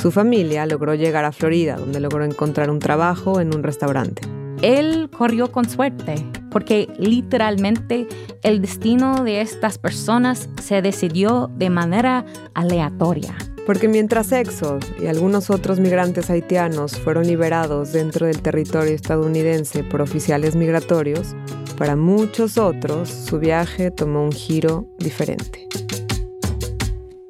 Su 0.00 0.12
familia 0.12 0.64
logró 0.66 0.94
llegar 0.94 1.24
a 1.24 1.32
Florida, 1.32 1.76
donde 1.76 2.00
logró 2.00 2.24
encontrar 2.24 2.70
un 2.70 2.78
trabajo 2.78 3.40
en 3.40 3.54
un 3.54 3.62
restaurante. 3.62 4.22
Él 4.62 5.08
corrió 5.16 5.52
con 5.52 5.68
suerte, 5.68 6.24
porque 6.50 6.88
literalmente 6.98 8.06
el 8.42 8.60
destino 8.60 9.24
de 9.24 9.40
estas 9.40 9.78
personas 9.78 10.48
se 10.62 10.82
decidió 10.82 11.50
de 11.56 11.70
manera 11.70 12.24
aleatoria. 12.54 13.36
Porque 13.66 13.86
mientras 13.86 14.32
Exod 14.32 14.82
y 15.00 15.06
algunos 15.06 15.50
otros 15.50 15.78
migrantes 15.78 16.30
haitianos 16.30 16.98
fueron 16.98 17.26
liberados 17.26 17.92
dentro 17.92 18.26
del 18.26 18.40
territorio 18.40 18.94
estadounidense 18.94 19.84
por 19.84 20.00
oficiales 20.00 20.56
migratorios, 20.56 21.36
para 21.76 21.94
muchos 21.94 22.56
otros 22.56 23.08
su 23.08 23.38
viaje 23.38 23.90
tomó 23.90 24.24
un 24.24 24.32
giro 24.32 24.88
diferente. 24.98 25.68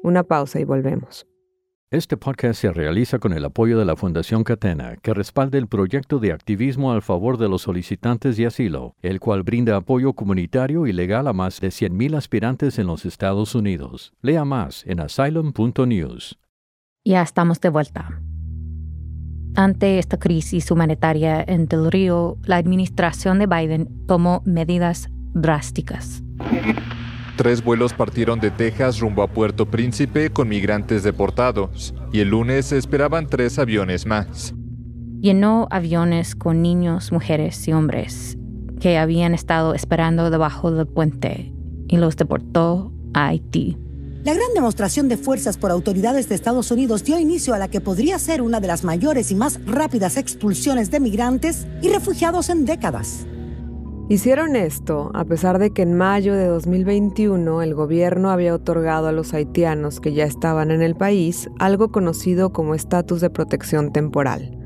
Una 0.09 0.23
pausa 0.23 0.59
y 0.59 0.63
volvemos. 0.63 1.27
Este 1.91 2.17
podcast 2.17 2.59
se 2.59 2.73
realiza 2.73 3.19
con 3.19 3.31
el 3.31 3.45
apoyo 3.45 3.77
de 3.77 3.85
la 3.85 3.95
Fundación 3.95 4.43
Catena, 4.43 4.95
que 5.03 5.13
respalda 5.13 5.59
el 5.59 5.67
proyecto 5.67 6.17
de 6.17 6.31
activismo 6.31 6.91
al 6.91 7.03
favor 7.03 7.37
de 7.37 7.47
los 7.47 7.61
solicitantes 7.61 8.35
de 8.35 8.47
asilo, 8.47 8.95
el 9.03 9.19
cual 9.19 9.43
brinda 9.43 9.75
apoyo 9.75 10.13
comunitario 10.13 10.87
y 10.87 10.93
legal 10.93 11.27
a 11.27 11.33
más 11.33 11.61
de 11.61 11.67
100.000 11.67 12.17
aspirantes 12.17 12.79
en 12.79 12.87
los 12.87 13.05
Estados 13.05 13.53
Unidos. 13.53 14.11
Lea 14.23 14.45
más 14.45 14.83
en 14.87 14.99
asylum.news. 14.99 16.39
Ya 17.05 17.21
estamos 17.21 17.61
de 17.61 17.69
vuelta. 17.69 18.19
Ante 19.55 19.99
esta 19.99 20.17
crisis 20.17 20.71
humanitaria 20.71 21.43
en 21.47 21.67
Del 21.67 21.91
Río, 21.91 22.37
la 22.45 22.55
administración 22.55 23.37
de 23.37 23.45
Biden 23.45 24.07
tomó 24.07 24.41
medidas 24.43 25.07
drásticas. 25.35 26.23
Tres 27.39 27.63
vuelos 27.63 27.93
partieron 27.93 28.41
de 28.41 28.51
Texas 28.51 28.99
rumbo 28.99 29.23
a 29.23 29.27
Puerto 29.27 29.65
Príncipe 29.65 30.29
con 30.29 30.49
migrantes 30.49 31.03
deportados 31.03 31.93
y 32.11 32.19
el 32.19 32.31
lunes 32.31 32.65
se 32.65 32.77
esperaban 32.77 33.27
tres 33.27 33.59
aviones 33.59 34.05
más. 34.05 34.53
Llenó 35.21 35.69
aviones 35.71 36.35
con 36.35 36.61
niños, 36.61 37.13
mujeres 37.13 37.65
y 37.65 37.71
hombres 37.71 38.37
que 38.81 38.97
habían 38.97 39.33
estado 39.33 39.73
esperando 39.73 40.29
debajo 40.29 40.69
del 40.69 40.85
puente 40.85 41.53
y 41.87 41.95
los 41.95 42.17
deportó 42.17 42.91
a 43.13 43.27
Haití. 43.27 43.77
La 44.25 44.33
gran 44.33 44.53
demostración 44.53 45.07
de 45.07 45.15
fuerzas 45.15 45.57
por 45.57 45.71
autoridades 45.71 46.27
de 46.27 46.35
Estados 46.35 46.71
Unidos 46.71 47.05
dio 47.05 47.17
inicio 47.19 47.53
a 47.53 47.57
la 47.57 47.69
que 47.69 47.79
podría 47.79 48.19
ser 48.19 48.41
una 48.41 48.59
de 48.59 48.67
las 48.67 48.83
mayores 48.83 49.31
y 49.31 49.35
más 49.35 49.65
rápidas 49.65 50.17
expulsiones 50.17 50.91
de 50.91 50.99
migrantes 50.99 51.67
y 51.81 51.87
refugiados 51.87 52.49
en 52.49 52.65
décadas. 52.65 53.25
Hicieron 54.09 54.55
esto 54.55 55.11
a 55.13 55.23
pesar 55.23 55.59
de 55.59 55.69
que 55.69 55.83
en 55.83 55.93
mayo 55.93 56.33
de 56.33 56.47
2021 56.47 57.61
el 57.61 57.75
gobierno 57.75 58.31
había 58.31 58.55
otorgado 58.55 59.07
a 59.07 59.11
los 59.11 59.35
haitianos 59.35 59.99
que 59.99 60.13
ya 60.13 60.23
estaban 60.23 60.71
en 60.71 60.81
el 60.81 60.95
país 60.95 61.47
algo 61.59 61.91
conocido 61.91 62.51
como 62.51 62.73
estatus 62.73 63.21
de 63.21 63.29
protección 63.29 63.93
temporal. 63.93 64.57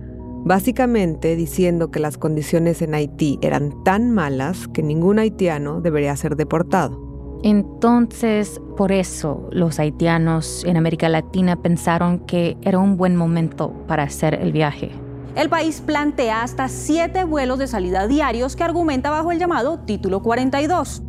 Básicamente 0.45 1.35
diciendo 1.35 1.91
que 1.91 2.00
las 2.00 2.17
condiciones 2.17 2.81
en 2.81 2.93
Haití 2.95 3.38
eran 3.41 3.83
tan 3.83 4.12
malas 4.12 4.69
que 4.69 4.81
ningún 4.81 5.19
haitiano 5.19 5.81
debería 5.81 6.15
ser 6.15 6.38
deportado. 6.38 7.41
Entonces, 7.43 8.62
por 8.77 8.93
eso 8.93 9.50
los 9.51 9.77
haitianos 9.77 10.63
en 10.63 10.77
América 10.77 11.09
Latina 11.09 11.62
pensaron 11.62 12.19
que 12.19 12.55
era 12.62 12.79
un 12.79 12.95
buen 12.95 13.17
momento 13.17 13.73
para 13.88 14.03
hacer 14.03 14.35
el 14.35 14.53
viaje. 14.53 14.91
El 15.35 15.49
país 15.49 15.81
plantea 15.81 16.43
hasta 16.43 16.67
siete 16.67 17.23
vuelos 17.23 17.57
de 17.57 17.65
salida 17.65 18.07
diarios 18.07 18.55
que 18.55 18.63
argumenta 18.63 19.09
bajo 19.09 19.31
el 19.31 19.39
llamado 19.39 19.79
Título 19.79 20.21
42. 20.21 21.01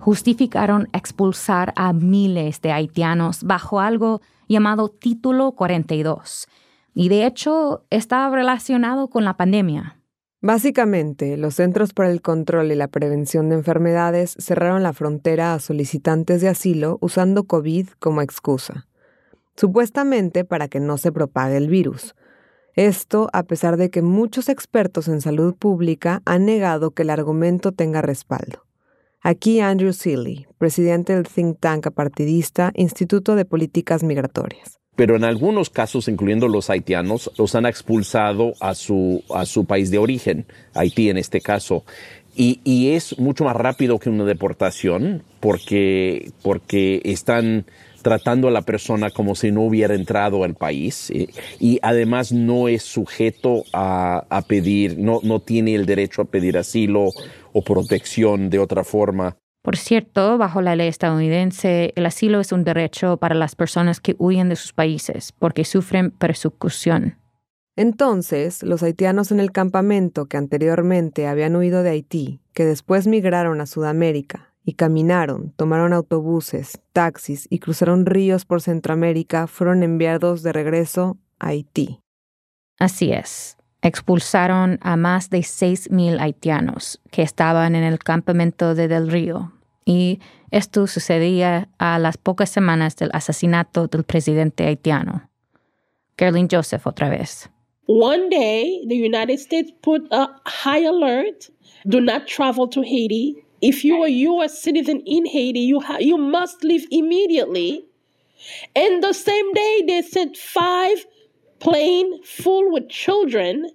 Justificaron 0.00 0.88
expulsar 0.92 1.72
a 1.76 1.92
miles 1.92 2.60
de 2.60 2.72
haitianos 2.72 3.44
bajo 3.44 3.78
algo 3.78 4.20
llamado 4.48 4.88
Título 4.88 5.52
42. 5.52 6.48
Y 6.94 7.08
de 7.08 7.26
hecho, 7.26 7.84
estaba 7.90 8.34
relacionado 8.34 9.08
con 9.08 9.24
la 9.24 9.36
pandemia. 9.36 10.00
Básicamente, 10.40 11.36
los 11.36 11.54
Centros 11.54 11.92
para 11.92 12.10
el 12.10 12.20
Control 12.20 12.72
y 12.72 12.74
la 12.74 12.88
Prevención 12.88 13.48
de 13.48 13.54
Enfermedades 13.54 14.34
cerraron 14.40 14.82
la 14.82 14.92
frontera 14.92 15.54
a 15.54 15.60
solicitantes 15.60 16.40
de 16.40 16.48
asilo 16.48 16.98
usando 17.00 17.44
COVID 17.44 17.90
como 18.00 18.20
excusa, 18.22 18.88
supuestamente 19.56 20.44
para 20.44 20.68
que 20.68 20.80
no 20.80 20.98
se 20.98 21.12
propague 21.12 21.56
el 21.56 21.68
virus. 21.68 22.14
Esto 22.74 23.28
a 23.32 23.42
pesar 23.42 23.76
de 23.76 23.90
que 23.90 24.02
muchos 24.02 24.48
expertos 24.48 25.08
en 25.08 25.20
salud 25.20 25.54
pública 25.54 26.22
han 26.24 26.46
negado 26.46 26.92
que 26.92 27.02
el 27.02 27.10
argumento 27.10 27.72
tenga 27.72 28.00
respaldo. 28.00 28.64
Aquí 29.20 29.60
Andrew 29.60 29.92
Seeley, 29.92 30.46
presidente 30.58 31.14
del 31.14 31.28
think 31.28 31.60
tank 31.60 31.86
apartidista 31.86 32.72
Instituto 32.74 33.36
de 33.36 33.44
Políticas 33.44 34.02
Migratorias. 34.02 34.80
Pero 34.96 35.16
en 35.16 35.24
algunos 35.24 35.70
casos, 35.70 36.08
incluyendo 36.08 36.48
los 36.48 36.68
haitianos, 36.68 37.30
los 37.38 37.54
han 37.54 37.66
expulsado 37.66 38.54
a 38.60 38.74
su, 38.74 39.22
a 39.34 39.46
su 39.46 39.64
país 39.64 39.90
de 39.90 39.98
origen, 39.98 40.46
Haití 40.74 41.08
en 41.08 41.18
este 41.18 41.40
caso. 41.40 41.84
Y, 42.34 42.60
y 42.64 42.90
es 42.90 43.18
mucho 43.18 43.44
más 43.44 43.56
rápido 43.56 43.98
que 43.98 44.10
una 44.10 44.24
deportación 44.24 45.22
porque, 45.40 46.32
porque 46.42 47.00
están 47.04 47.66
tratando 48.02 48.48
a 48.48 48.50
la 48.50 48.62
persona 48.62 49.10
como 49.10 49.34
si 49.34 49.50
no 49.52 49.62
hubiera 49.62 49.94
entrado 49.94 50.44
al 50.44 50.54
país 50.54 51.10
y 51.60 51.78
además 51.82 52.32
no 52.32 52.68
es 52.68 52.82
sujeto 52.82 53.64
a, 53.72 54.26
a, 54.28 54.42
pedir, 54.42 54.98
no, 54.98 55.20
no 55.22 55.40
tiene 55.40 55.74
el 55.74 55.86
derecho 55.86 56.22
a 56.22 56.24
pedir 56.26 56.58
asilo 56.58 57.08
o 57.52 57.62
protección 57.62 58.50
de 58.50 58.58
otra 58.58 58.84
forma. 58.84 59.36
Por 59.62 59.76
cierto, 59.76 60.38
bajo 60.38 60.60
la 60.60 60.74
ley 60.74 60.88
estadounidense, 60.88 61.92
el 61.94 62.06
asilo 62.06 62.40
es 62.40 62.50
un 62.50 62.64
derecho 62.64 63.16
para 63.18 63.36
las 63.36 63.54
personas 63.54 64.00
que 64.00 64.16
huyen 64.18 64.48
de 64.48 64.56
sus 64.56 64.72
países 64.72 65.32
porque 65.32 65.64
sufren 65.64 66.10
persecución. 66.10 67.18
Entonces, 67.76 68.62
los 68.62 68.82
haitianos 68.82 69.30
en 69.30 69.40
el 69.40 69.52
campamento 69.52 70.26
que 70.26 70.36
anteriormente 70.36 71.26
habían 71.26 71.56
huido 71.56 71.82
de 71.82 71.90
Haití, 71.90 72.40
que 72.52 72.66
después 72.66 73.06
migraron 73.06 73.60
a 73.60 73.66
Sudamérica, 73.66 74.51
y 74.64 74.74
caminaron, 74.74 75.52
tomaron 75.56 75.92
autobuses, 75.92 76.80
taxis 76.92 77.46
y 77.50 77.58
cruzaron 77.58 78.06
ríos 78.06 78.44
por 78.44 78.60
Centroamérica, 78.60 79.46
fueron 79.46 79.82
enviados 79.82 80.42
de 80.42 80.52
regreso 80.52 81.18
a 81.38 81.48
Haití. 81.48 82.00
Así 82.78 83.12
es. 83.12 83.56
Expulsaron 83.82 84.78
a 84.80 84.96
más 84.96 85.28
de 85.30 85.38
6.000 85.38 86.20
haitianos 86.20 87.00
que 87.10 87.22
estaban 87.22 87.74
en 87.74 87.82
el 87.82 87.98
campamento 87.98 88.74
de 88.76 88.86
Del 88.86 89.10
Río. 89.10 89.52
Y 89.84 90.20
esto 90.52 90.86
sucedía 90.86 91.68
a 91.78 91.98
las 91.98 92.16
pocas 92.16 92.48
semanas 92.48 92.94
del 92.96 93.10
asesinato 93.12 93.88
del 93.88 94.04
presidente 94.04 94.66
haitiano. 94.66 95.28
Caroline 96.14 96.48
Joseph 96.50 96.86
otra 96.86 97.08
vez. 97.08 97.50
One 97.86 98.28
day, 98.30 98.86
the 98.86 98.94
United 98.94 99.40
States 99.40 99.72
put 99.82 100.06
a 100.12 100.40
high 100.46 100.86
alert 100.86 101.50
do 101.84 102.00
not 102.00 102.26
travel 102.26 102.68
to 102.68 102.82
Haiti 102.82 103.42
if 103.62 103.84
you 103.84 104.02
are 104.02 104.08
U.S. 104.08 104.60
citizen 104.60 105.02
in 105.06 105.24
Haiti, 105.26 105.60
you 105.60 105.80
ha- 105.80 105.98
you 106.00 106.18
must 106.18 106.64
leave 106.64 106.86
immediately. 106.90 107.84
And 108.74 109.02
the 109.02 109.12
same 109.12 109.52
day, 109.54 109.84
they 109.86 110.02
sent 110.02 110.36
five 110.36 111.06
plane 111.60 112.22
full 112.24 112.72
with 112.72 112.88
children, 112.88 113.70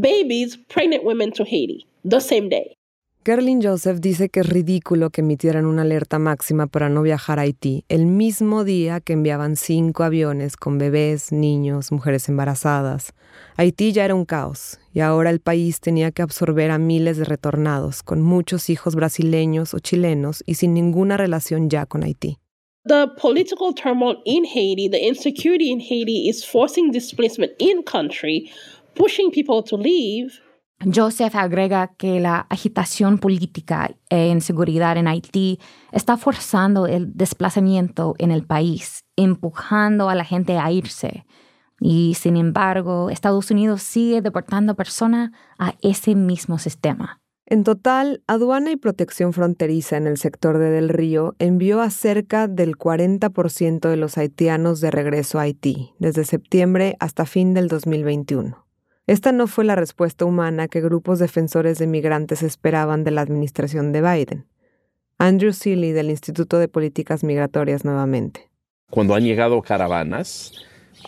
babies, 0.00 0.56
pregnant 0.56 1.04
women 1.04 1.32
to 1.32 1.44
Haiti. 1.44 1.86
The 2.04 2.20
same 2.20 2.48
day. 2.50 2.76
Gerlin 3.22 3.60
Joseph 3.62 3.98
dice 4.00 4.30
que 4.30 4.40
es 4.40 4.48
ridículo 4.48 5.10
que 5.10 5.20
emitieran 5.20 5.66
una 5.66 5.82
alerta 5.82 6.18
máxima 6.18 6.68
para 6.68 6.88
no 6.88 7.02
viajar 7.02 7.38
a 7.38 7.42
Haití 7.42 7.84
el 7.90 8.06
mismo 8.06 8.64
día 8.64 9.00
que 9.00 9.12
enviaban 9.12 9.56
cinco 9.56 10.04
aviones 10.04 10.56
con 10.56 10.78
bebés, 10.78 11.30
niños, 11.30 11.92
mujeres 11.92 12.30
embarazadas. 12.30 13.12
Haití 13.58 13.92
ya 13.92 14.06
era 14.06 14.14
un 14.14 14.24
caos 14.24 14.78
y 14.94 15.00
ahora 15.00 15.28
el 15.28 15.40
país 15.40 15.80
tenía 15.80 16.12
que 16.12 16.22
absorber 16.22 16.70
a 16.70 16.78
miles 16.78 17.18
de 17.18 17.24
retornados, 17.26 18.02
con 18.02 18.22
muchos 18.22 18.70
hijos 18.70 18.94
brasileños 18.94 19.74
o 19.74 19.80
chilenos 19.80 20.42
y 20.46 20.54
sin 20.54 20.72
ninguna 20.72 21.18
relación 21.18 21.68
ya 21.68 21.84
con 21.84 22.02
Haití. 22.04 22.38
The 22.86 23.08
political 23.20 23.74
turmoil 23.74 24.22
in 24.24 24.46
Haiti, 24.46 24.88
the 24.88 25.06
insecurity 25.06 25.70
in 25.70 25.80
Haiti 25.80 26.30
is 26.30 26.42
forcing 26.42 26.90
displacement 26.90 27.52
in 27.58 27.82
country, 27.82 28.50
pushing 28.94 29.30
people 29.30 29.62
to 29.64 29.76
leave. 29.76 30.40
Joseph 30.82 31.34
agrega 31.34 31.88
que 31.98 32.20
la 32.20 32.46
agitación 32.48 33.18
política 33.18 33.90
e 34.08 34.28
inseguridad 34.28 34.96
en 34.96 35.08
Haití 35.08 35.58
está 35.92 36.16
forzando 36.16 36.86
el 36.86 37.14
desplazamiento 37.14 38.14
en 38.16 38.30
el 38.30 38.46
país, 38.46 39.04
empujando 39.14 40.08
a 40.08 40.14
la 40.14 40.24
gente 40.24 40.56
a 40.56 40.70
irse. 40.72 41.26
Y 41.80 42.14
sin 42.14 42.38
embargo, 42.38 43.10
Estados 43.10 43.50
Unidos 43.50 43.82
sigue 43.82 44.22
deportando 44.22 44.74
personas 44.74 45.32
a 45.58 45.74
ese 45.82 46.14
mismo 46.14 46.58
sistema. 46.58 47.20
En 47.44 47.64
total, 47.64 48.22
Aduana 48.26 48.70
y 48.70 48.76
Protección 48.76 49.34
Fronteriza 49.34 49.98
en 49.98 50.06
el 50.06 50.16
sector 50.16 50.56
de 50.56 50.70
Del 50.70 50.88
Río 50.88 51.34
envió 51.38 51.82
a 51.82 51.90
cerca 51.90 52.48
del 52.48 52.78
40% 52.78 53.88
de 53.88 53.96
los 53.96 54.16
haitianos 54.16 54.80
de 54.80 54.90
regreso 54.90 55.38
a 55.38 55.42
Haití, 55.42 55.92
desde 55.98 56.24
septiembre 56.24 56.96
hasta 57.00 57.26
fin 57.26 57.52
del 57.52 57.68
2021. 57.68 58.69
Esta 59.06 59.32
no 59.32 59.46
fue 59.46 59.64
la 59.64 59.74
respuesta 59.74 60.24
humana 60.24 60.68
que 60.68 60.80
grupos 60.80 61.18
defensores 61.18 61.78
de 61.78 61.86
migrantes 61.86 62.42
esperaban 62.42 63.02
de 63.04 63.10
la 63.10 63.22
administración 63.22 63.92
de 63.92 64.02
Biden. 64.02 64.46
Andrew 65.18 65.52
Seeley 65.52 65.92
del 65.92 66.10
Instituto 66.10 66.58
de 66.58 66.68
Políticas 66.68 67.24
Migratorias 67.24 67.84
nuevamente. 67.84 68.48
Cuando 68.90 69.14
han 69.14 69.24
llegado 69.24 69.60
caravanas, 69.62 70.52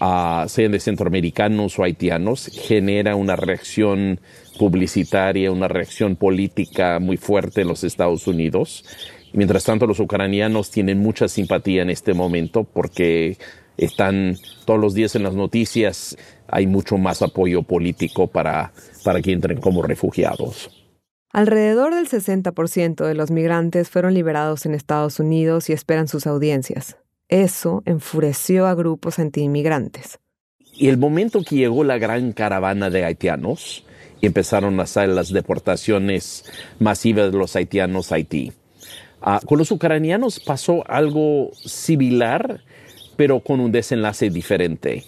uh, 0.01 0.49
sean 0.49 0.73
de 0.73 0.81
centroamericanos 0.81 1.79
o 1.79 1.85
haitianos, 1.85 2.51
genera 2.53 3.17
una 3.17 3.37
reacción 3.37 4.21
publicitaria, 4.59 5.51
una 5.51 5.69
reacción 5.69 6.17
política 6.17 6.99
muy 6.99 7.17
fuerte 7.17 7.63
en 7.63 7.69
los 7.69 7.85
Estados 7.85 8.27
Unidos. 8.27 8.85
Mientras 9.33 9.65
tanto, 9.65 9.87
los 9.87 9.99
ucranianos 9.99 10.71
tienen 10.71 10.99
mucha 10.99 11.27
simpatía 11.27 11.83
en 11.83 11.91
este 11.91 12.13
momento 12.13 12.65
porque 12.65 13.39
están 13.79 14.37
todos 14.67 14.79
los 14.79 14.95
días 14.95 15.17
en 15.17 15.23
las 15.23 15.35
noticias, 15.35 16.17
hay 16.53 16.69
mucho 16.69 16.99
más 16.99 17.23
apoyo 17.23 17.65
político 17.65 18.29
para, 18.29 18.73
para 19.03 19.21
que 19.21 19.33
entren 19.33 19.61
como 19.61 19.83
refugiados. 19.83 20.71
Alrededor 21.33 21.95
del 21.95 22.09
60% 22.09 23.05
de 23.05 23.15
los 23.15 23.31
migrantes 23.31 23.89
fueron 23.89 24.15
liberados 24.15 24.67
en 24.67 24.75
Estados 24.75 25.19
Unidos 25.19 25.69
y 25.71 25.73
esperan 25.73 26.07
sus 26.07 26.27
audiencias. 26.27 26.99
Eso 27.29 27.83
enfureció 27.87 28.67
a 28.67 28.75
grupos 28.75 29.19
antiinmigrantes. 29.19 30.19
Y 30.75 30.89
el 30.89 30.99
momento 30.99 31.43
que 31.43 31.57
llegó 31.57 31.85
la 31.85 31.99
gran 31.99 32.33
caravana 32.33 32.91
de 32.91 33.05
haitianos, 33.05 33.85
y 34.23 34.27
empezaron 34.27 34.79
a 34.79 34.85
hacer 34.85 35.09
las 35.09 35.31
deportaciones 35.33 36.45
masivas 36.79 37.33
de 37.33 37.39
los 37.39 37.57
haitianos 37.57 38.13
a 38.13 38.15
Haití. 38.15 38.53
Uh, 39.21 39.45
con 39.45 39.59
los 39.59 39.71
ucranianos 39.71 40.41
pasó 40.41 40.85
algo 40.89 41.51
similar, 41.55 42.61
pero 43.17 43.41
con 43.41 43.61
un 43.61 43.73
desenlace 43.73 44.31
diferente. 44.31 45.05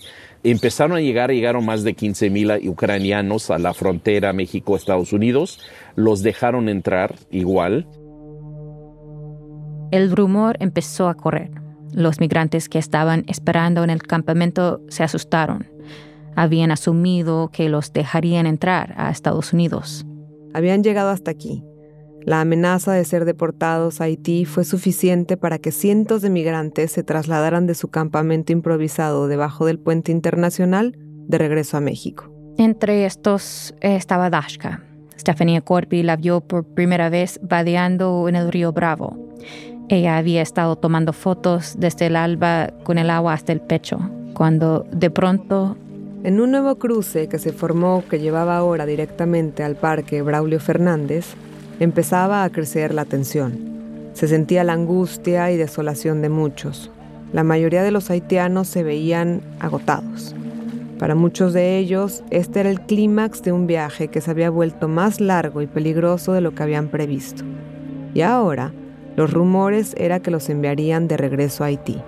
Empezaron 0.47 0.99
a 0.99 1.01
llegar, 1.01 1.31
llegaron 1.31 1.65
más 1.65 1.85
de 1.85 1.95
15 1.95 2.29
mil 2.29 2.53
ucranianos 2.69 3.51
a 3.51 3.59
la 3.59 3.73
frontera 3.73 4.35
México-Estados 4.35 5.15
Unidos, 5.15 5.59
los 5.97 6.23
dejaron 6.23 6.69
entrar 6.69 7.15
igual. 7.31 7.89
El 9.91 10.15
rumor 10.15 10.59
empezó 10.61 11.09
a 11.09 11.15
correr. 11.15 11.51
Los 11.95 12.21
migrantes 12.21 12.69
que 12.69 12.79
estaban 12.79 13.25
esperando 13.27 13.85
en 13.85 13.91
el 13.91 14.03
campamento 14.03 14.83
se 14.89 15.03
asustaron. 15.03 15.67
Habían 16.37 16.73
asumido 16.73 17.49
que 17.51 17.71
los 17.71 17.95
dejarían 17.95 18.47
entrar 18.47 18.93
a 18.99 19.11
Estados 19.11 19.55
Unidos. 19.55 20.05
Habían 20.53 20.83
llegado 20.83 21.09
hasta 21.09 21.31
aquí. 21.31 21.65
La 22.27 22.41
amenaza 22.41 22.93
de 22.93 23.05
ser 23.05 23.27
deportados 23.27 24.01
a 24.01 24.05
Haití 24.05 24.47
fue 24.47 24.65
suficiente 24.65 25.37
para 25.37 25.59
que 25.59 25.73
cientos 25.73 26.23
de 26.23 26.31
migrantes 26.31 26.93
se 26.93 27.03
trasladaran 27.03 27.67
de 27.67 27.75
su 27.75 27.89
campamento 27.89 28.51
improvisado 28.51 29.29
debajo 29.29 29.67
del 29.67 29.79
puente 29.79 30.11
internacional 30.11 30.97
de 30.99 31.39
regreso 31.39 31.77
a 31.77 31.81
México. 31.81 32.31
Entre 32.57 33.05
estos 33.05 33.75
estaba 33.81 34.31
Dashka. 34.31 34.83
Stephanie 35.19 35.61
Corby 35.61 36.03
la 36.03 36.17
vio 36.17 36.41
por 36.41 36.65
primera 36.65 37.11
vez 37.11 37.39
vadeando 37.43 38.27
en 38.29 38.37
el 38.37 38.51
río 38.51 38.73
Bravo. 38.73 39.19
Ella 39.91 40.17
había 40.17 40.41
estado 40.41 40.77
tomando 40.77 41.13
fotos 41.13 41.75
desde 41.79 42.07
el 42.07 42.17
alba 42.17 42.73
con 42.85 42.97
el 42.97 43.11
agua 43.11 43.35
hasta 43.35 43.53
el 43.53 43.61
pecho, 43.61 43.99
cuando 44.33 44.87
de 44.91 45.11
pronto... 45.11 45.77
En 46.23 46.41
un 46.41 46.53
nuevo 46.53 46.77
cruce 46.77 47.29
que 47.29 47.39
se 47.39 47.53
formó 47.53 48.03
que 48.09 48.19
llevaba 48.19 48.57
ahora 48.57 48.87
directamente 48.87 49.63
al 49.63 49.77
parque 49.77 50.23
Braulio 50.23 50.59
Fernández, 50.59 51.35
empezaba 51.81 52.45
a 52.45 52.51
crecer 52.51 52.95
la 52.95 53.05
tensión. 53.05 53.59
Se 54.13 54.29
sentía 54.29 54.65
la 54.65 54.75
angustia 54.75 55.51
y 55.51 55.57
desolación 55.57 56.23
de 56.23 56.29
muchos. 56.29 56.91
La 57.33 57.43
mayoría 57.43 57.83
de 57.83 57.91
los 57.91 58.11
haitianos 58.11 58.69
se 58.69 58.83
veían 58.83 59.43
agotados. 59.59 60.35
Para 60.99 61.17
muchos 61.17 61.53
de 61.53 61.79
ellos, 61.79 62.23
este 62.31 62.61
era 62.61 62.71
el 62.71 62.81
clímax 62.81 63.43
de 63.43 63.51
un 63.51 63.67
viaje 63.67 64.09
que 64.09 64.21
se 64.21 64.31
había 64.31 64.51
vuelto 64.51 64.87
más 64.87 65.21
largo 65.21 65.61
y 65.61 65.67
peligroso 65.67 66.33
de 66.33 66.41
lo 66.41 66.55
que 66.55 66.63
habían 66.63 66.89
previsto. 66.89 67.45
Y 68.15 68.21
ahora, 68.21 68.73
los 69.17 69.33
rumores 69.33 69.95
era 69.99 70.21
que 70.21 70.31
los 70.31 70.49
enviarían 70.49 71.09
de 71.09 71.17
regreso 71.17 71.65
a 71.65 71.69
Haití. 71.69 72.01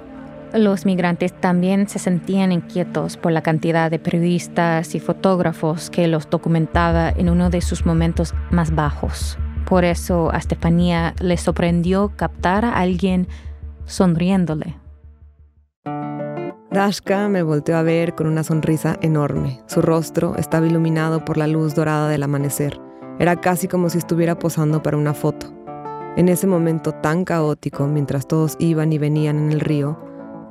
Los 0.54 0.86
migrantes 0.86 1.32
también 1.32 1.88
se 1.88 1.98
sentían 1.98 2.52
inquietos 2.52 3.16
por 3.16 3.32
la 3.32 3.42
cantidad 3.42 3.90
de 3.90 3.98
periodistas 3.98 4.94
y 4.94 5.00
fotógrafos 5.00 5.90
que 5.90 6.06
los 6.06 6.30
documentaba 6.30 7.10
en 7.10 7.28
uno 7.28 7.50
de 7.50 7.60
sus 7.60 7.84
momentos 7.84 8.32
más 8.50 8.74
bajos. 8.74 9.36
Por 9.66 9.84
eso 9.84 10.32
a 10.32 10.38
Estefanía 10.38 11.14
le 11.20 11.36
sorprendió 11.36 12.12
captar 12.16 12.64
a 12.64 12.78
alguien 12.78 13.26
sonriéndole. 13.84 14.76
Dashka 16.70 17.28
me 17.28 17.42
volteó 17.42 17.76
a 17.76 17.82
ver 17.82 18.14
con 18.14 18.26
una 18.26 18.44
sonrisa 18.44 18.96
enorme. 19.00 19.62
Su 19.66 19.82
rostro 19.82 20.36
estaba 20.36 20.66
iluminado 20.66 21.24
por 21.24 21.36
la 21.36 21.46
luz 21.46 21.74
dorada 21.74 22.08
del 22.08 22.22
amanecer. 22.22 22.80
Era 23.18 23.40
casi 23.40 23.66
como 23.66 23.88
si 23.88 23.98
estuviera 23.98 24.38
posando 24.38 24.82
para 24.82 24.98
una 24.98 25.14
foto. 25.14 25.52
En 26.16 26.28
ese 26.28 26.46
momento 26.46 26.92
tan 26.92 27.24
caótico, 27.24 27.86
mientras 27.86 28.28
todos 28.28 28.56
iban 28.58 28.92
y 28.92 28.98
venían 28.98 29.38
en 29.38 29.52
el 29.52 29.60
río, 29.60 29.98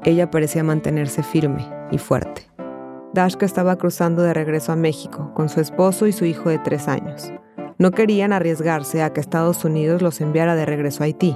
ella 0.04 0.30
parecía 0.30 0.64
mantenerse 0.64 1.24
firme 1.24 1.70
y 1.90 2.00
fuerte. 2.00 2.50
Dashka 3.14 3.46
estaba 3.46 3.78
cruzando 3.78 4.24
de 4.24 4.34
regreso 4.34 4.74
a 4.74 4.76
México 4.76 5.32
con 5.34 5.48
su 5.48 5.62
esposo 5.62 6.06
y 6.06 6.12
su 6.12 6.26
hijo 6.26 6.50
de 6.50 6.60
tres 6.60 6.88
años. 6.88 7.32
No 7.78 7.92
querían 7.92 8.32
arriesgarse 8.32 9.04
a 9.04 9.12
que 9.12 9.20
Estados 9.20 9.66
Unidos 9.66 10.02
los 10.02 10.22
enviara 10.22 10.56
de 10.56 10.66
regreso 10.66 11.04
a 11.04 11.08
Haití. 11.08 11.36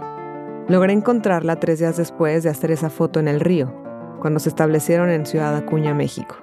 Logré 0.69 0.93
encontrarla 0.93 1.59
tres 1.59 1.79
días 1.79 1.97
después 1.97 2.43
de 2.43 2.49
hacer 2.49 2.71
esa 2.71 2.89
foto 2.89 3.19
en 3.19 3.27
el 3.27 3.41
río, 3.41 3.73
cuando 4.21 4.39
se 4.39 4.47
establecieron 4.47 5.09
en 5.09 5.25
Ciudad 5.25 5.53
Acuña, 5.57 5.93
México. 5.93 6.37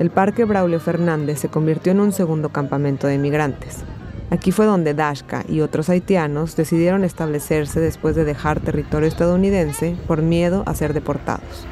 El 0.00 0.10
Parque 0.10 0.44
Braulio 0.44 0.80
Fernández 0.80 1.38
se 1.38 1.48
convirtió 1.48 1.92
en 1.92 2.00
un 2.00 2.10
segundo 2.10 2.48
campamento 2.48 3.06
de 3.06 3.18
migrantes. 3.18 3.84
Aquí 4.30 4.50
fue 4.50 4.66
donde 4.66 4.94
Dashka 4.94 5.44
y 5.48 5.60
otros 5.60 5.88
haitianos 5.88 6.56
decidieron 6.56 7.04
establecerse 7.04 7.78
después 7.78 8.16
de 8.16 8.24
dejar 8.24 8.58
territorio 8.60 9.08
estadounidense 9.08 9.96
por 10.08 10.22
miedo 10.22 10.64
a 10.66 10.74
ser 10.74 10.92
deportados. 10.92 11.68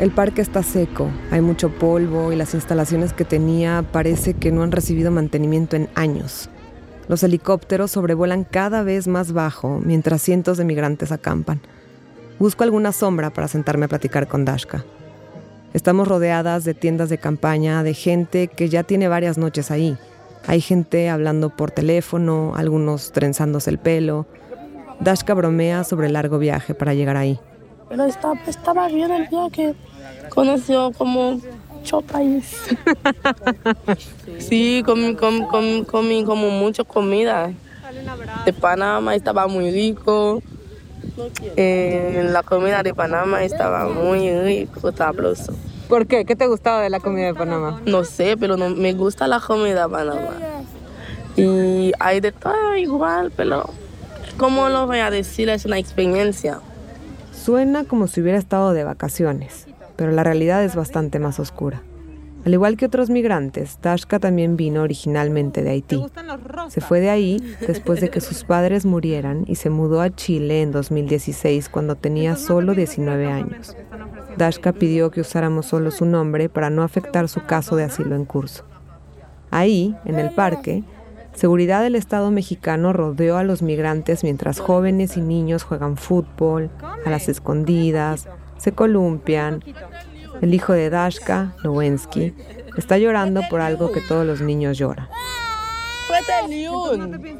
El 0.00 0.10
parque 0.10 0.42
está 0.42 0.64
seco, 0.64 1.08
hay 1.30 1.40
mucho 1.40 1.70
polvo 1.70 2.32
y 2.32 2.36
las 2.36 2.54
instalaciones 2.54 3.12
que 3.12 3.24
tenía 3.24 3.84
parece 3.92 4.34
que 4.34 4.50
no 4.50 4.64
han 4.64 4.72
recibido 4.72 5.12
mantenimiento 5.12 5.76
en 5.76 5.88
años. 5.94 6.50
Los 7.06 7.22
helicópteros 7.22 7.92
sobrevuelan 7.92 8.42
cada 8.42 8.82
vez 8.82 9.06
más 9.06 9.32
bajo 9.32 9.80
mientras 9.84 10.20
cientos 10.20 10.58
de 10.58 10.64
migrantes 10.64 11.12
acampan. 11.12 11.60
Busco 12.40 12.64
alguna 12.64 12.90
sombra 12.90 13.30
para 13.30 13.46
sentarme 13.46 13.84
a 13.84 13.88
platicar 13.88 14.26
con 14.26 14.44
Dashka. 14.44 14.84
Estamos 15.74 16.08
rodeadas 16.08 16.64
de 16.64 16.74
tiendas 16.74 17.08
de 17.08 17.18
campaña, 17.18 17.84
de 17.84 17.94
gente 17.94 18.48
que 18.48 18.68
ya 18.68 18.82
tiene 18.82 19.06
varias 19.06 19.38
noches 19.38 19.70
ahí. 19.70 19.96
Hay 20.48 20.60
gente 20.60 21.08
hablando 21.08 21.50
por 21.50 21.70
teléfono, 21.70 22.54
algunos 22.56 23.12
trenzándose 23.12 23.70
el 23.70 23.78
pelo. 23.78 24.26
Dashka 24.98 25.34
bromea 25.34 25.84
sobre 25.84 26.08
el 26.08 26.14
largo 26.14 26.38
viaje 26.38 26.74
para 26.74 26.94
llegar 26.94 27.16
ahí. 27.16 27.38
Pero 27.88 28.04
estaba 28.04 28.88
bien 28.88 29.10
el 29.10 29.28
viaje. 29.28 29.74
Conoció 30.30 30.92
como 30.96 31.40
ocho 31.80 32.00
países. 32.00 32.76
sí, 34.38 34.82
comí, 34.84 35.14
comí, 35.14 35.84
comí, 35.84 36.24
como 36.24 36.50
mucha 36.50 36.84
comida. 36.84 37.52
De 38.44 38.52
Panamá 38.52 39.14
estaba 39.14 39.46
muy 39.46 39.70
rico. 39.70 40.42
Eh, 41.56 42.26
la 42.30 42.42
comida 42.42 42.82
de 42.82 42.94
Panamá 42.94 43.44
estaba 43.44 43.88
muy 43.88 44.30
rico, 44.40 44.90
sabroso. 44.92 45.54
¿Por 45.88 46.06
qué? 46.06 46.24
¿Qué 46.24 46.34
te 46.34 46.46
gustaba 46.46 46.80
de 46.80 46.90
la 46.90 46.98
comida 46.98 47.26
de 47.26 47.34
Panamá? 47.34 47.80
No 47.84 48.04
sé, 48.04 48.36
pero 48.38 48.56
no, 48.56 48.70
me 48.70 48.94
gusta 48.94 49.28
la 49.28 49.38
comida 49.38 49.86
de 49.86 49.92
Panamá. 49.92 50.30
Y 51.36 51.92
hay 52.00 52.20
de 52.20 52.32
todo 52.32 52.74
igual, 52.76 53.32
pero 53.36 53.68
¿cómo 54.38 54.68
lo 54.68 54.86
voy 54.86 55.00
a 55.00 55.10
decir? 55.10 55.48
Es 55.50 55.64
una 55.66 55.78
experiencia. 55.78 56.60
Suena 57.44 57.84
como 57.84 58.06
si 58.06 58.22
hubiera 58.22 58.38
estado 58.38 58.72
de 58.72 58.84
vacaciones, 58.84 59.66
pero 59.96 60.12
la 60.12 60.24
realidad 60.24 60.64
es 60.64 60.74
bastante 60.74 61.18
más 61.18 61.38
oscura. 61.38 61.82
Al 62.46 62.54
igual 62.54 62.78
que 62.78 62.86
otros 62.86 63.10
migrantes, 63.10 63.76
Tashka 63.76 64.18
también 64.18 64.56
vino 64.56 64.80
originalmente 64.80 65.62
de 65.62 65.68
Haití. 65.68 66.02
Se 66.68 66.80
fue 66.80 67.00
de 67.00 67.10
ahí 67.10 67.56
después 67.60 68.00
de 68.00 68.08
que 68.08 68.22
sus 68.22 68.44
padres 68.44 68.86
murieran 68.86 69.44
y 69.46 69.56
se 69.56 69.68
mudó 69.68 70.00
a 70.00 70.08
Chile 70.08 70.62
en 70.62 70.72
2016 70.72 71.68
cuando 71.68 71.96
tenía 71.96 72.36
solo 72.36 72.74
19 72.74 73.26
años. 73.26 73.76
Dashka 74.38 74.72
pidió 74.72 75.10
que 75.10 75.20
usáramos 75.20 75.66
solo 75.66 75.90
su 75.90 76.06
nombre 76.06 76.48
para 76.48 76.70
no 76.70 76.82
afectar 76.82 77.28
su 77.28 77.44
caso 77.44 77.76
de 77.76 77.84
asilo 77.84 78.16
en 78.16 78.24
curso. 78.24 78.64
Ahí, 79.50 79.94
en 80.06 80.18
el 80.18 80.30
parque, 80.30 80.82
seguridad 81.34 81.82
del 81.82 81.94
Estado 81.94 82.30
mexicano 82.30 82.92
rodeó 82.92 83.36
a 83.36 83.44
los 83.44 83.62
migrantes 83.62 84.24
mientras 84.24 84.60
jóvenes 84.60 85.16
y 85.16 85.20
niños 85.20 85.62
juegan 85.64 85.96
fútbol, 85.96 86.70
a 87.04 87.10
las 87.10 87.28
escondidas, 87.28 88.28
se 88.56 88.72
columpian, 88.72 89.62
el 90.40 90.54
hijo 90.54 90.72
de 90.72 90.90
Dashka, 90.90 91.54
Nowensky, 91.62 92.34
está 92.76 92.98
llorando 92.98 93.42
por 93.50 93.60
algo 93.60 93.92
que 93.92 94.00
todos 94.00 94.26
los 94.26 94.40
niños 94.40 94.78
lloran. 94.78 95.08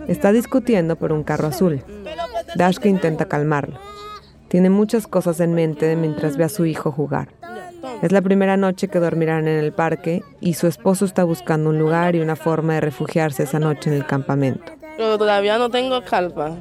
Está 0.09 0.33
discutiendo 0.33 0.97
por 0.97 1.13
un 1.13 1.23
carro 1.23 1.49
azul. 1.49 1.83
Dashka 2.57 2.89
intenta 2.89 3.27
calmarlo. 3.27 3.79
Tiene 4.49 4.71
muchas 4.71 5.07
cosas 5.07 5.41
en 5.41 5.53
mente 5.53 5.97
mientras 5.97 6.37
ve 6.37 6.45
a 6.45 6.49
su 6.49 6.65
hijo 6.65 6.93
jugar. 6.93 7.29
Es 8.03 8.13
la 8.13 8.23
primera 8.23 8.57
noche 8.57 8.89
que 8.89 8.99
dormirán 8.99 9.49
en 9.49 9.59
el 9.59 9.73
parque 9.73 10.23
y 10.41 10.55
su 10.55 10.67
esposo 10.67 11.05
está 11.05 11.25
buscando 11.25 11.71
un 11.71 11.79
lugar 11.79 12.15
y 12.15 12.21
una 12.21 12.37
forma 12.37 12.75
de 12.75 12.81
refugiarse 12.81 13.45
esa 13.45 13.59
noche 13.59 13.91
en 13.91 13.97
el 13.97 14.07
campamento. 14.07 14.73
Pero 14.97 15.19
todavía 15.19 15.59
no 15.59 15.71
tengo 15.71 16.03
calpa 16.03 16.57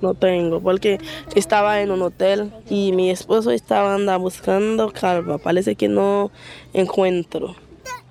no 0.00 0.14
tengo, 0.14 0.60
porque 0.60 0.98
estaba 1.34 1.80
en 1.80 1.90
un 1.90 2.02
hotel 2.02 2.52
y 2.68 2.92
mi 2.92 3.10
esposo 3.10 3.50
estaba 3.50 3.94
anda 3.94 4.16
buscando 4.16 4.92
calva. 4.92 5.38
Parece 5.38 5.74
que 5.74 5.88
no 5.88 6.30
encuentro. 6.72 7.54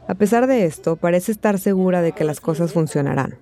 A 0.08 0.14
pesar 0.14 0.48
de 0.48 0.66
esto, 0.66 0.96
parece 0.96 1.32
estar 1.32 1.60
segura 1.60 2.02
de 2.02 2.12
que 2.12 2.24
las 2.24 2.40
cosas 2.40 2.74
funcionarán. 2.74 3.38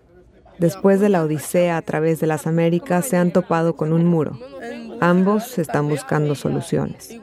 Después 0.59 0.99
de 0.99 1.09
la 1.09 1.23
odisea 1.23 1.77
a 1.77 1.81
través 1.81 2.19
de 2.19 2.27
las 2.27 2.47
Américas, 2.47 3.05
se 3.05 3.17
han 3.17 3.31
topado 3.31 3.75
con 3.75 3.93
un 3.93 4.05
muro. 4.05 4.37
Ambos 4.99 5.57
están 5.57 5.89
buscando 5.89 6.35
soluciones. 6.35 7.19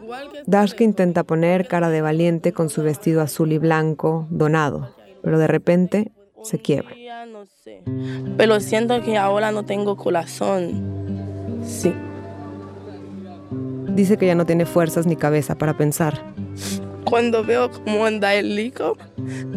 Dashka 0.47 0.85
intenta 0.85 1.23
poner 1.25 1.69
cara 1.69 1.89
de 1.89 2.03
valiente 2.03 2.53
con 2.53 2.69
su 2.69 2.83
vestido 2.83 3.23
azul 3.23 3.53
y 3.53 3.59
blanco, 3.59 4.27
donado, 4.31 4.95
pero 5.23 5.39
de 5.39 5.47
repente 5.47 6.13
se 6.43 6.59
quiebra. 6.59 6.95
Pero 8.37 8.61
siento 8.61 9.01
que 9.03 9.17
ahora 9.17 9.53
no 9.53 9.65
tengo 9.65 9.97
corazón. 9.97 11.63
Sí. 11.65 11.95
Dice 13.95 14.17
que 14.17 14.27
ya 14.27 14.35
no 14.35 14.47
tiene 14.47 14.67
fuerzas 14.67 15.07
ni 15.07 15.17
cabeza 15.17 15.57
para 15.57 15.77
pensar. 15.77 16.35
Cuando 17.05 17.45
veo 17.45 17.71
cómo 17.71 18.05
anda 18.07 18.35
el 18.35 18.55
lico, 18.55 18.97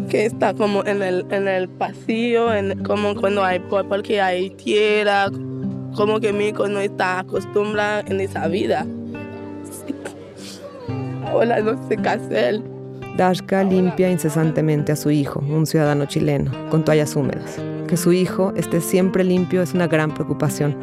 que 0.10 0.26
está 0.26 0.54
como 0.54 0.84
en 0.86 1.02
el, 1.02 1.26
en 1.30 1.48
el 1.48 1.70
pasillo, 1.70 2.48
como 2.86 3.16
cuando 3.16 3.44
hay, 3.44 3.60
porque 3.60 4.22
hay 4.22 4.50
tierra, 4.52 5.30
como 5.96 6.20
que 6.20 6.34
mi 6.34 6.48
hijo 6.48 6.68
no 6.68 6.80
está 6.80 7.20
acostumbrado 7.20 8.04
en 8.08 8.22
esa 8.22 8.48
vida. 8.48 8.86
Ahora 11.28 11.60
no 11.62 11.88
sé 11.88 11.98
qué 11.98 12.10
hacer. 12.10 12.62
Dashka 13.18 13.64
limpia 13.64 14.10
incesantemente 14.10 14.92
a 14.92 14.96
su 14.96 15.12
hijo, 15.12 15.40
un 15.40 15.66
ciudadano 15.66 16.06
chileno, 16.06 16.52
con 16.70 16.84
toallas 16.84 17.16
húmedas 17.16 17.60
que 17.94 17.98
su 17.98 18.12
hijo 18.12 18.52
esté 18.56 18.82
siempre 18.82 19.24
limpio 19.24 19.62
es 19.62 19.76
una 19.76 19.86
gran 19.86 20.16
preocupación. 20.16 20.76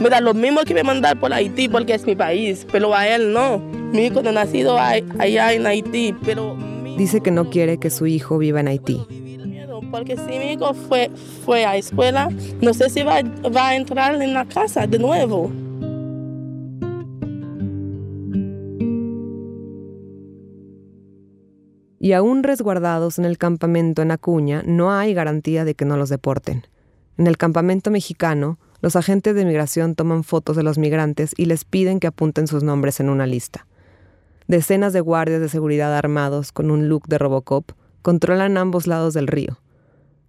Me 0.00 0.10
da 0.10 0.20
lo 0.20 0.34
mismo 0.34 0.62
que 0.64 0.74
me 0.74 0.82
mandar 0.82 1.20
por 1.20 1.32
Haití 1.32 1.68
porque 1.68 1.94
es 1.94 2.04
mi 2.06 2.16
país, 2.16 2.66
pero 2.72 2.92
a 2.92 3.06
él 3.06 3.32
no. 3.32 3.60
Mi 3.92 4.06
hijo 4.06 4.20
no 4.20 4.30
ha 4.30 4.32
nacido 4.32 4.76
allá 4.76 5.52
en 5.52 5.64
Haití, 5.64 6.12
pero... 6.24 6.56
Dice 6.98 7.20
que 7.20 7.30
no 7.30 7.50
quiere 7.50 7.78
que 7.78 7.88
su 7.88 8.06
hijo 8.06 8.36
viva 8.36 8.58
en 8.58 8.66
Haití. 8.66 9.00
Porque 9.92 10.16
si 10.16 10.40
mi 10.40 10.54
hijo 10.54 10.74
fue, 10.74 11.08
fue 11.44 11.64
a 11.64 11.76
escuela, 11.76 12.28
no 12.60 12.74
sé 12.74 12.90
si 12.90 13.04
va, 13.04 13.22
va 13.56 13.68
a 13.68 13.76
entrar 13.76 14.20
en 14.20 14.34
la 14.34 14.44
casa 14.44 14.88
de 14.88 14.98
nuevo. 14.98 15.52
Y 22.04 22.12
aún 22.12 22.42
resguardados 22.42 23.18
en 23.18 23.24
el 23.24 23.38
campamento 23.38 24.02
en 24.02 24.10
Acuña, 24.10 24.62
no 24.66 24.92
hay 24.92 25.14
garantía 25.14 25.64
de 25.64 25.74
que 25.74 25.86
no 25.86 25.96
los 25.96 26.10
deporten. 26.10 26.66
En 27.16 27.26
el 27.26 27.38
campamento 27.38 27.90
mexicano, 27.90 28.58
los 28.82 28.94
agentes 28.94 29.34
de 29.34 29.46
migración 29.46 29.94
toman 29.94 30.22
fotos 30.22 30.54
de 30.54 30.62
los 30.62 30.76
migrantes 30.76 31.32
y 31.34 31.46
les 31.46 31.64
piden 31.64 32.00
que 32.00 32.06
apunten 32.06 32.46
sus 32.46 32.62
nombres 32.62 33.00
en 33.00 33.08
una 33.08 33.26
lista. 33.26 33.66
Decenas 34.48 34.92
de 34.92 35.00
guardias 35.00 35.40
de 35.40 35.48
seguridad 35.48 35.96
armados 35.96 36.52
con 36.52 36.70
un 36.70 36.90
look 36.90 37.08
de 37.08 37.16
Robocop 37.16 37.70
controlan 38.02 38.58
ambos 38.58 38.86
lados 38.86 39.14
del 39.14 39.26
río. 39.26 39.58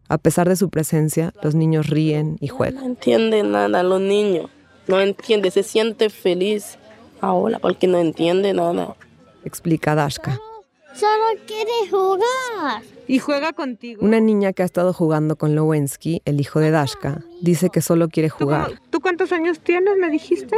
A 0.07 0.17
pesar 0.17 0.47
de 0.47 0.55
su 0.55 0.69
presencia, 0.69 1.33
los 1.43 1.55
niños 1.55 1.88
ríen 1.88 2.38
y 2.39 2.47
juegan. 2.47 2.75
No 2.75 2.85
entiende 2.85 3.43
nada 3.43 3.83
los 3.83 3.99
niños. 3.99 4.49
No 4.88 5.01
entiende, 5.01 5.51
se 5.51 5.63
siente 5.63 6.09
feliz 6.09 6.77
ahora 7.19 7.59
porque 7.59 7.88
no 7.88 7.97
entiende 7.97 8.53
nada. 8.53 8.95
Explica 9.43 9.93
Dashka. 9.93 10.39
Solo 10.95 11.41
quiere 11.45 11.71
jugar. 11.91 12.81
Y 13.08 13.19
juega 13.19 13.51
contigo. 13.51 14.03
Una 14.03 14.21
niña 14.21 14.53
que 14.53 14.63
ha 14.63 14.65
estado 14.65 14.93
jugando 14.93 15.36
con 15.36 15.53
Lowensky, 15.53 16.21
el 16.23 16.39
hijo 16.39 16.62
de 16.62 16.71
Dashka, 16.71 17.21
dice 17.41 17.69
que 17.69 17.81
solo 17.81 18.08
quiere 18.08 18.29
jugar. 18.29 18.81
¿Tú, 18.89 19.01
cuántos 19.01 19.34
años 19.34 19.60
tienes, 19.60 19.97
me 19.97 20.10
dijiste? 20.10 20.55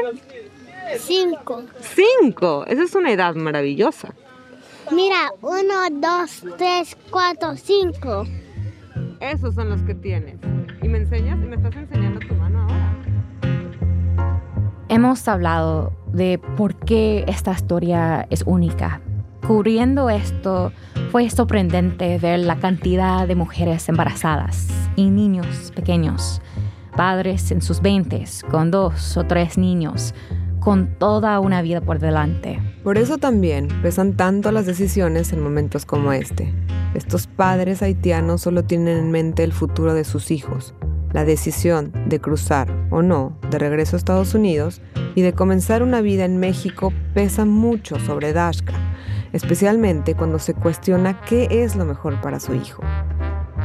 Cinco. 1.00 1.64
Cinco. 1.82 2.66
Esa 2.68 2.84
es 2.84 2.94
una 2.94 3.12
edad 3.12 3.34
maravillosa. 3.34 4.14
Mira, 4.92 5.34
uno, 5.42 5.90
dos, 5.92 6.44
tres, 6.58 6.96
cuatro, 7.10 7.56
cinco. 7.58 8.26
Esos 9.20 9.56
son 9.56 9.70
los 9.70 9.82
que 9.82 9.96
tienes. 9.96 10.38
¿Y 10.84 10.88
me 10.88 11.00
enseñas? 11.00 11.40
¿Y 11.44 11.48
me 11.48 11.56
estás 11.56 11.76
enseñando 11.76 12.20
tu 12.20 12.36
mano 12.36 12.62
ahora? 12.62 12.94
Hemos 14.88 15.28
hablado 15.28 15.94
de 16.14 16.40
por 16.56 16.76
qué 16.76 17.26
esta 17.28 17.52
historia 17.52 18.28
es 18.30 18.44
única 18.46 19.02
Cubriendo 19.48 20.10
esto, 20.10 20.74
fue 21.10 21.30
sorprendente 21.30 22.18
ver 22.18 22.40
la 22.40 22.60
cantidad 22.60 23.26
de 23.26 23.34
mujeres 23.34 23.88
embarazadas 23.88 24.68
y 24.98 25.10
niños 25.10 25.72
pequeños, 25.74 26.42
padres 26.98 27.50
en 27.52 27.62
sus 27.62 27.82
veintes 27.82 28.44
con 28.52 28.72
dos 28.72 29.16
o 29.16 29.24
tres 29.24 29.58
niños, 29.58 30.14
con 30.60 31.00
toda 31.00 31.40
una 31.40 31.62
vida 31.62 31.80
por 31.80 32.00
delante. 32.00 32.60
Por 32.84 32.98
eso 32.98 33.20
también 33.20 33.70
pesan 33.82 34.18
tanto 34.18 34.52
las 34.52 34.66
decisiones 34.66 35.32
en 35.32 35.42
momentos 35.42 35.86
como 35.86 36.12
este. 36.12 36.54
Estos 36.94 37.28
padres 37.28 37.82
haitianos 37.82 38.42
solo 38.42 38.66
tienen 38.66 38.98
en 38.98 39.12
mente 39.12 39.46
el 39.46 39.54
futuro 39.54 39.94
de 39.94 40.04
sus 40.04 40.30
hijos, 40.30 40.74
la 41.14 41.24
decisión 41.24 41.94
de 42.08 42.20
cruzar 42.20 42.70
o 42.90 43.02
no 43.02 43.38
de 43.50 43.60
regreso 43.60 43.96
a 43.96 44.00
Estados 44.00 44.36
Unidos 44.36 44.82
y 45.18 45.24
de 45.24 45.34
comenzar 45.34 45.82
una 45.82 46.02
vida 46.02 46.26
en 46.26 46.38
México 46.38 46.94
pesa 47.16 47.44
mucho 47.44 48.00
sobre 48.00 48.34
Dashka, 48.34 48.76
especialmente 49.34 50.14
cuando 50.14 50.38
se 50.38 50.54
cuestiona 50.54 51.22
qué 51.22 51.48
es 51.50 51.76
lo 51.76 51.86
mejor 51.86 52.22
para 52.22 52.40
su 52.40 52.54
hijo. 52.54 52.84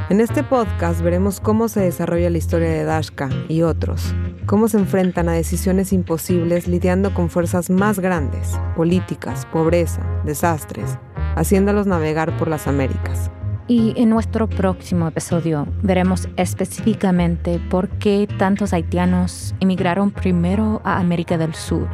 En 0.09 0.23
este 0.23 0.45
podcast 0.45 1.03
veremos 1.03 1.41
cómo 1.41 1.69
se 1.69 1.81
desarrolla 1.81 2.31
la 2.31 2.39
historia 2.39 2.71
de 2.71 2.85
Dashka 2.85 3.29
y 3.51 3.61
otros, 3.61 4.15
cómo 4.47 4.67
se 4.67 4.79
enfrentan 4.79 5.29
a 5.29 5.33
decisiones 5.33 5.93
imposibles 5.93 6.69
lidiando 6.69 7.13
con 7.13 7.29
fuerzas 7.29 7.69
más 7.69 7.99
grandes, 7.99 8.59
políticas, 8.75 9.45
pobreza, 9.45 10.01
desastres, 10.25 10.97
haciéndolos 11.37 11.87
navegar 11.87 12.35
por 12.39 12.49
las 12.49 12.67
Américas. 12.67 13.31
Y 13.69 13.95
en 13.97 14.11
nuestro 14.11 14.49
próximo 14.49 15.07
episodio 15.07 15.69
veremos 15.83 16.29
específicamente 16.37 17.61
por 17.71 17.89
qué 17.89 18.29
tantos 18.37 18.73
haitianos 18.73 19.55
emigraron 19.61 20.11
primero 20.11 20.81
a 20.85 20.99
América 20.99 21.39
del 21.39 21.55
Sur, 21.55 21.89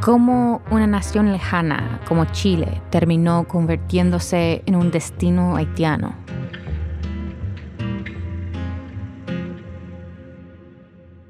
cómo 0.00 0.62
una 0.70 0.86
nación 0.86 1.30
lejana 1.30 2.00
como 2.08 2.24
Chile 2.26 2.80
terminó 2.90 3.46
convirtiéndose 3.46 4.62
en 4.64 4.74
un 4.74 4.90
destino 4.90 5.56
haitiano. 5.56 6.14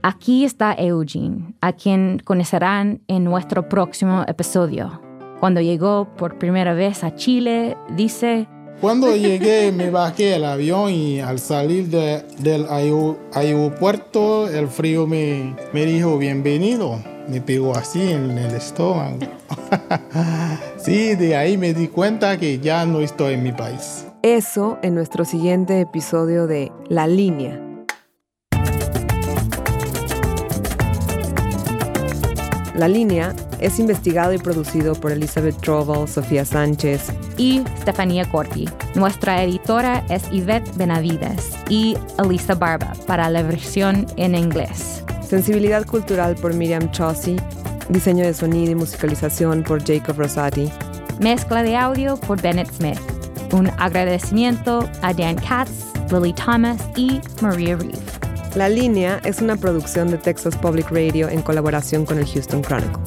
Aquí 0.04 0.44
está 0.44 0.74
Eugene, 0.74 1.54
a 1.60 1.72
quien 1.72 2.20
conocerán 2.24 3.02
en 3.08 3.24
nuestro 3.24 3.68
próximo 3.68 4.24
episodio. 4.26 5.00
Cuando 5.38 5.60
llegó 5.60 6.08
por 6.16 6.38
primera 6.38 6.72
vez 6.72 7.04
a 7.04 7.14
Chile, 7.14 7.76
dice, 7.96 8.48
cuando 8.82 9.14
llegué 9.14 9.70
me 9.70 9.90
bajé 9.90 10.30
del 10.30 10.44
avión 10.44 10.90
y 10.90 11.20
al 11.20 11.38
salir 11.38 11.86
del 11.88 12.66
aeropuerto 13.32 14.48
el 14.48 14.66
frío 14.66 15.06
me, 15.06 15.54
me 15.72 15.86
dijo 15.86 16.18
bienvenido. 16.18 17.00
Me 17.28 17.40
pegó 17.40 17.76
así 17.76 18.10
en 18.10 18.36
el 18.36 18.52
estómago. 18.52 19.18
sí, 20.78 21.14
de 21.14 21.36
ahí 21.36 21.56
me 21.56 21.72
di 21.72 21.86
cuenta 21.86 22.36
que 22.36 22.58
ya 22.58 22.84
no 22.84 23.00
estoy 23.00 23.34
en 23.34 23.44
mi 23.44 23.52
país. 23.52 24.04
Eso 24.22 24.78
en 24.82 24.96
nuestro 24.96 25.24
siguiente 25.24 25.80
episodio 25.80 26.48
de 26.48 26.72
La 26.88 27.06
Línea 27.06 27.60
La 32.74 32.88
línea 32.88 33.32
es 33.60 33.78
investigado 33.78 34.32
y 34.32 34.38
producido 34.38 34.94
por 34.94 35.12
Elizabeth 35.12 35.56
Trovel, 35.60 36.08
Sofía 36.08 36.44
Sánchez 36.44 37.12
y 37.36 37.62
Stefania 37.80 38.24
Corti. 38.30 38.68
Nuestra 38.94 39.42
editora 39.42 40.04
es 40.08 40.30
Yvette 40.30 40.76
Benavides 40.76 41.50
y 41.68 41.96
Elisa 42.18 42.54
Barba 42.54 42.92
para 43.06 43.28
la 43.30 43.42
versión 43.42 44.06
en 44.16 44.34
inglés. 44.34 45.04
Sensibilidad 45.22 45.86
cultural 45.86 46.34
por 46.36 46.54
Miriam 46.54 46.90
Chaucy. 46.90 47.36
Diseño 47.88 48.24
de 48.24 48.34
sonido 48.34 48.72
y 48.72 48.74
musicalización 48.74 49.62
por 49.62 49.84
Jacob 49.84 50.18
Rosati. 50.18 50.70
Mezcla 51.20 51.62
de 51.62 51.76
audio 51.76 52.16
por 52.16 52.40
Bennett 52.40 52.70
Smith. 52.72 53.00
Un 53.52 53.68
agradecimiento 53.78 54.88
a 55.02 55.12
Dan 55.12 55.36
Katz, 55.36 55.70
Lily 56.10 56.32
Thomas 56.32 56.80
y 56.96 57.20
Maria 57.40 57.76
Reeve. 57.76 57.98
La 58.54 58.68
línea 58.68 59.18
es 59.24 59.40
una 59.40 59.56
producción 59.56 60.10
de 60.10 60.18
Texas 60.18 60.56
Public 60.56 60.90
Radio 60.90 61.28
en 61.30 61.40
colaboración 61.40 62.04
con 62.04 62.18
el 62.18 62.26
Houston 62.26 62.60
Chronicle. 62.60 63.01